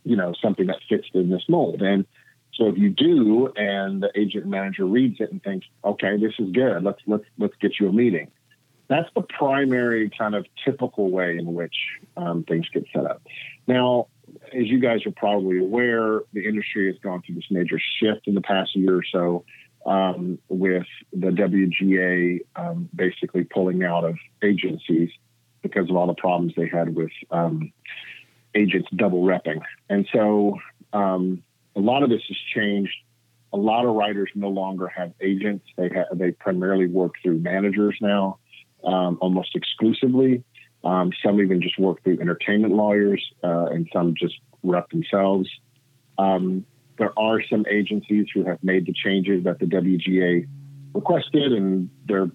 [0.04, 1.82] you know, something that fits in this mold.
[1.82, 2.06] And
[2.54, 6.34] so if you do, and the agent and manager reads it and thinks, okay, this
[6.40, 6.84] is good.
[6.84, 8.32] Let's let's let's get you a meeting.
[8.88, 11.76] That's the primary kind of typical way in which
[12.18, 13.22] um, things get set up.
[13.68, 14.08] Now,
[14.54, 18.36] as you guys are probably aware, the industry has gone through this major shift in
[18.36, 19.46] the past year or so,
[19.86, 25.10] um, with the WGA um, basically pulling out of agencies
[25.62, 27.72] because of all the problems they had with um,
[28.54, 29.62] agents double repping.
[29.90, 30.60] And so
[30.94, 31.44] um,
[31.76, 32.94] a lot of this has changed.
[33.54, 35.66] A lot of writers no longer have agents.
[35.78, 38.40] They have, they primarily work through managers now,
[38.86, 40.44] um, almost exclusively.
[40.84, 45.50] Um, some even just work through entertainment lawyers, uh, and some just rep themselves.
[46.18, 46.66] Um,
[46.98, 50.48] there are some agencies who have made the changes that the WGA
[50.94, 52.30] requested, and they're,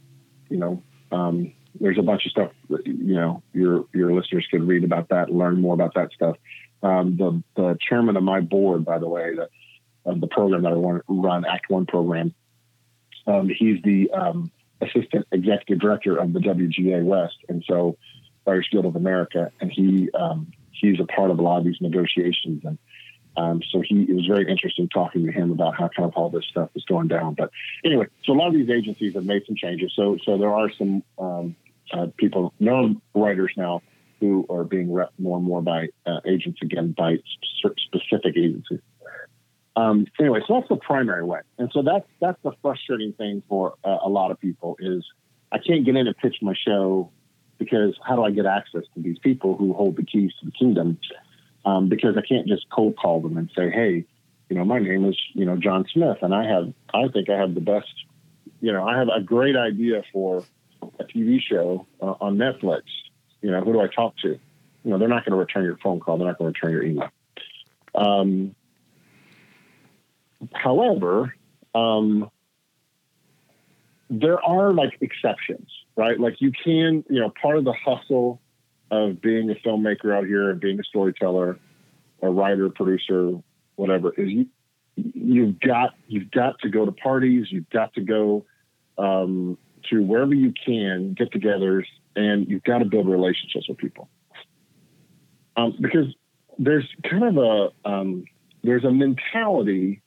[0.49, 0.83] you know,
[1.13, 2.51] um, there's a bunch of stuff.
[2.69, 6.37] You know, your your listeners can read about that, learn more about that stuff.
[6.83, 9.49] Um, the the chairman of my board, by the way, the,
[10.11, 12.35] of the program that I run, Act One program,
[13.27, 14.51] um, he's the um,
[14.81, 17.97] assistant executive director of the WGA West, and so
[18.47, 21.81] Writers Guild of America, and he um, he's a part of a lot of these
[21.81, 22.79] negotiations, and
[23.37, 26.31] um, so he it was very interesting talking to him about how kind of all
[26.31, 27.35] this stuff is going down.
[27.35, 27.51] But
[27.85, 29.93] anyway, so a lot of these agencies have made some changes.
[29.95, 31.57] So so there are some um,
[31.93, 33.83] uh, people, known writers now,
[34.21, 37.17] who are being rep more and more by uh, agents again by
[37.89, 38.81] specific agencies.
[39.77, 43.75] Um, anyway, so that's the primary way, and so that's that's the frustrating thing for
[43.85, 45.05] uh, a lot of people is
[45.53, 47.11] I can't get in and pitch my show
[47.59, 50.53] because how do I get access to these people who hold the keys to the
[50.53, 50.99] kingdom?
[51.65, 54.07] Um, because I can't just cold call them and say, hey,
[54.49, 57.39] you know, my name is you know John Smith, and I have I think I
[57.39, 57.93] have the best,
[58.61, 60.45] you know, I have a great idea for
[60.99, 62.83] a TV show uh, on Netflix.
[63.41, 64.29] You know, who do I talk to?
[64.29, 66.19] You know, they're not going to return your phone call.
[66.19, 67.11] They're not going to return your email.
[67.95, 68.55] Um,
[70.55, 71.35] however,
[71.75, 72.31] um,
[74.09, 76.19] there are like exceptions, right?
[76.19, 78.41] Like you can, you know, part of the hustle
[78.91, 81.59] of being a filmmaker out here and being a storyteller,
[82.23, 83.33] a writer, producer,
[83.77, 84.47] whatever, is you
[84.97, 88.45] you've got you've got to go to parties, you've got to go
[88.99, 89.57] um,
[89.89, 91.85] to wherever you can, get-togethers,
[92.17, 94.09] and you've got to build relationships with people.
[95.57, 96.07] Um, because
[96.59, 98.25] there's kind of a um,
[98.63, 100.03] there's a mentality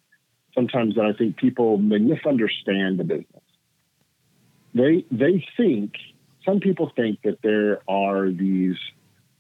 [0.54, 3.44] sometimes that I think people misunderstand the business.
[4.74, 5.94] They they think
[6.46, 8.78] some people think that there are these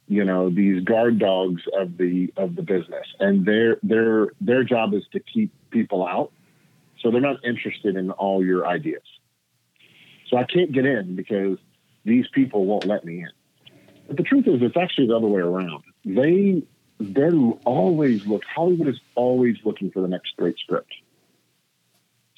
[0.07, 4.93] you know these guard dogs of the of the business and their their their job
[4.93, 6.31] is to keep people out
[7.01, 9.03] so they're not interested in all your ideas.
[10.29, 11.57] So i can't get in because
[12.05, 13.31] these people won't let me in.
[14.07, 15.83] But the truth is it's actually the other way around.
[16.05, 16.63] They
[16.99, 17.33] they're
[17.65, 20.93] always look hollywood is always looking for the next great script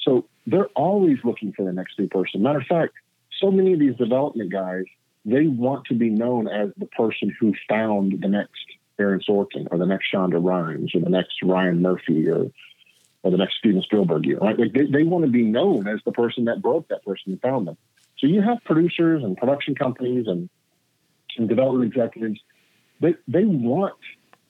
[0.06, 2.94] so they're always looking for the next new person matter of fact
[3.40, 4.86] so many of these development guys,
[5.26, 8.66] they want to be known as the person who found the next
[9.00, 12.52] Aaron Sorkin or the next Shonda Rhimes or the next Ryan Murphy or
[13.24, 14.26] or the next Steven Spielberg.
[14.40, 14.60] Right?
[14.60, 17.42] Like they, they want to be known as the person that broke that person and
[17.42, 17.76] found them.
[18.20, 20.48] So you have producers and production companies and,
[21.38, 22.40] and development executives.
[23.02, 23.96] They they want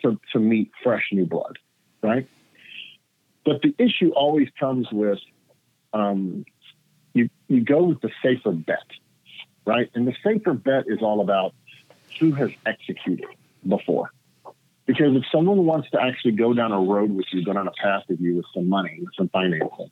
[0.02, 1.58] to, to meet fresh new blood,
[2.04, 2.28] right?
[3.46, 5.20] But the issue always comes with
[5.96, 6.46] um,
[7.14, 8.78] you you go with the safer bet,
[9.66, 9.90] right?
[9.96, 11.54] And the safer bet is all about
[12.20, 13.28] who has executed
[13.68, 14.12] before.
[14.86, 17.72] Because if someone wants to actually go down a road with you, go down a
[17.72, 19.90] path with you with some money, with some financing,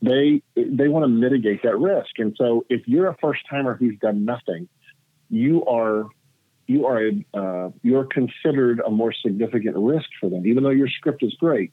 [0.00, 2.10] they they want to mitigate that risk.
[2.18, 4.68] And so if you're a first timer who's done nothing,
[5.30, 6.04] you are
[6.66, 10.88] you are a, uh, you're considered a more significant risk for them, even though your
[10.88, 11.72] script is great.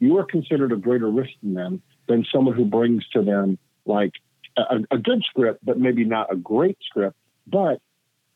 [0.00, 4.12] You are considered a greater risk than them than someone who brings to them like
[4.56, 7.80] a, a good script, but maybe not a great script, but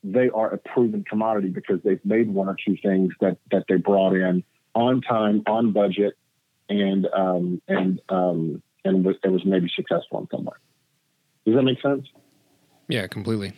[0.04, 3.76] they are a proven commodity because they've made one or two things that that they
[3.76, 4.44] brought in
[4.74, 6.14] on time, on budget,
[6.68, 10.54] and um, and um, and was, it was maybe successful in some way.
[11.46, 12.06] Does that make sense?
[12.88, 13.52] Yeah, completely.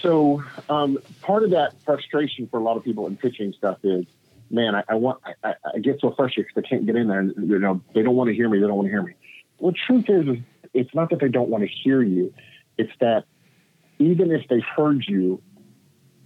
[0.00, 4.04] So um, part of that frustration for a lot of people in pitching stuff is,
[4.52, 7.20] man, I, I want I, I, get so frustrated because I can't get in there,
[7.20, 8.58] and you know they don't want to hear me.
[8.58, 9.14] They don't want to hear me.
[9.58, 10.38] Well, truth is,
[10.74, 12.32] it's not that they don't want to hear you.
[12.78, 13.24] It's that
[13.98, 15.40] even if they've heard you,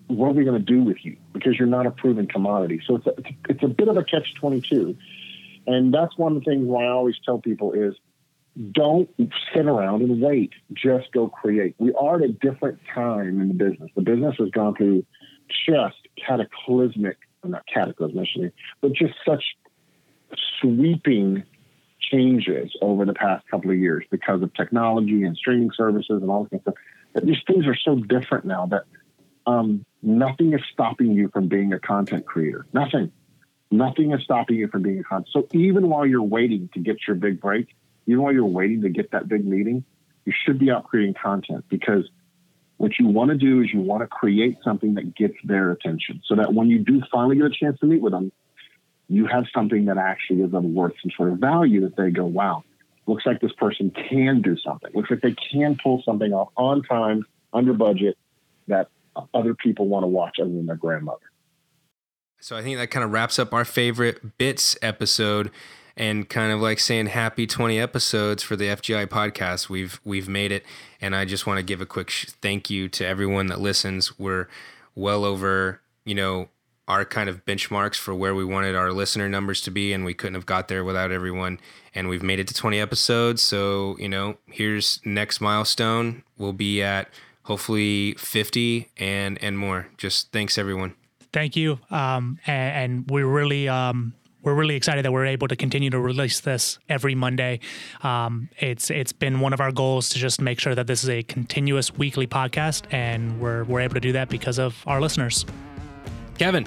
[0.08, 1.16] what are we going to do with you?
[1.32, 2.80] Because you're not a proven commodity.
[2.86, 3.14] So it's a,
[3.48, 4.96] it's a bit of a catch 22.
[5.66, 7.94] And that's one of the things why I always tell people is
[8.72, 9.10] don't
[9.52, 10.52] sit around and wait.
[10.72, 11.74] Just go create.
[11.78, 13.90] We are at a different time in the business.
[13.94, 15.04] The business has gone through
[15.68, 17.18] just cataclysmic,
[17.50, 19.42] not cataclysmic, but just such
[20.60, 21.44] sweeping
[22.00, 26.44] changes over the past couple of years because of technology and streaming services and all
[26.44, 27.24] this kind of stuff.
[27.24, 28.84] These things are so different now that
[29.46, 32.66] um, nothing is stopping you from being a content creator.
[32.72, 33.12] Nothing.
[33.70, 35.28] Nothing is stopping you from being a content.
[35.32, 37.74] So even while you're waiting to get your big break,
[38.06, 39.84] even while you're waiting to get that big meeting,
[40.24, 42.08] you should be out creating content because
[42.76, 46.22] what you want to do is you want to create something that gets their attention
[46.26, 48.30] so that when you do finally get a chance to meet with them,
[49.08, 52.24] you have something that actually is of worth some sort of value that they go,
[52.24, 52.64] wow,
[53.06, 54.90] looks like this person can do something.
[54.94, 58.18] Looks like they can pull something off on time, under budget,
[58.66, 58.88] that
[59.32, 61.20] other people want to watch other than their grandmother.
[62.40, 65.50] So I think that kind of wraps up our favorite bits episode
[65.96, 69.68] and kind of like saying happy 20 episodes for the FGI podcast.
[69.68, 70.64] We've we've made it
[71.00, 74.18] and I just want to give a quick sh- thank you to everyone that listens.
[74.18, 74.48] We're
[74.94, 76.48] well over, you know,
[76.88, 80.14] our kind of benchmarks for where we wanted our listener numbers to be and we
[80.14, 81.58] couldn't have got there without everyone
[81.94, 83.42] and we've made it to 20 episodes.
[83.42, 86.22] So, you know, here's next milestone.
[86.38, 87.08] We'll be at
[87.44, 89.88] hopefully 50 and and more.
[89.96, 90.94] Just thanks everyone.
[91.32, 91.78] Thank you.
[91.90, 94.14] Um, and, and we're really um,
[94.46, 97.58] we're really excited that we're able to continue to release this every Monday.
[98.04, 101.10] Um, it's it's been one of our goals to just make sure that this is
[101.10, 105.44] a continuous weekly podcast, and we're we're able to do that because of our listeners.
[106.38, 106.64] Kevin,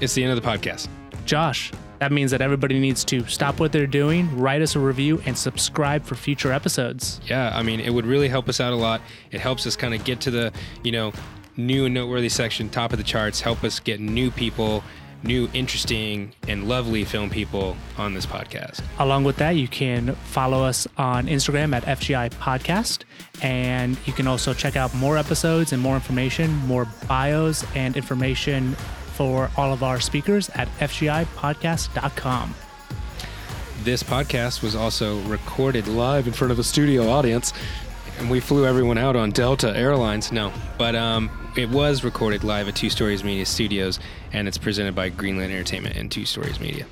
[0.00, 0.86] it's the end of the podcast.
[1.24, 5.20] Josh, that means that everybody needs to stop what they're doing, write us a review,
[5.26, 7.20] and subscribe for future episodes.
[7.26, 9.00] Yeah, I mean, it would really help us out a lot.
[9.32, 10.52] It helps us kind of get to the,
[10.84, 11.12] you know,
[11.56, 14.84] new and noteworthy section, top of the charts, help us get new people,
[15.22, 18.82] new, interesting, and lovely film people on this podcast.
[18.98, 23.04] Along with that, you can follow us on Instagram at FGI Podcast.
[23.42, 28.74] And you can also check out more episodes and more information, more bios and information
[29.18, 32.54] for all of our speakers at FGIPodcast.com.
[33.82, 37.52] This podcast was also recorded live in front of a studio audience,
[38.18, 40.32] and we flew everyone out on Delta Airlines.
[40.32, 43.98] No, but um, it was recorded live at Two Stories Media Studios,
[44.32, 46.86] and it's presented by Greenland Entertainment and Two Stories Media.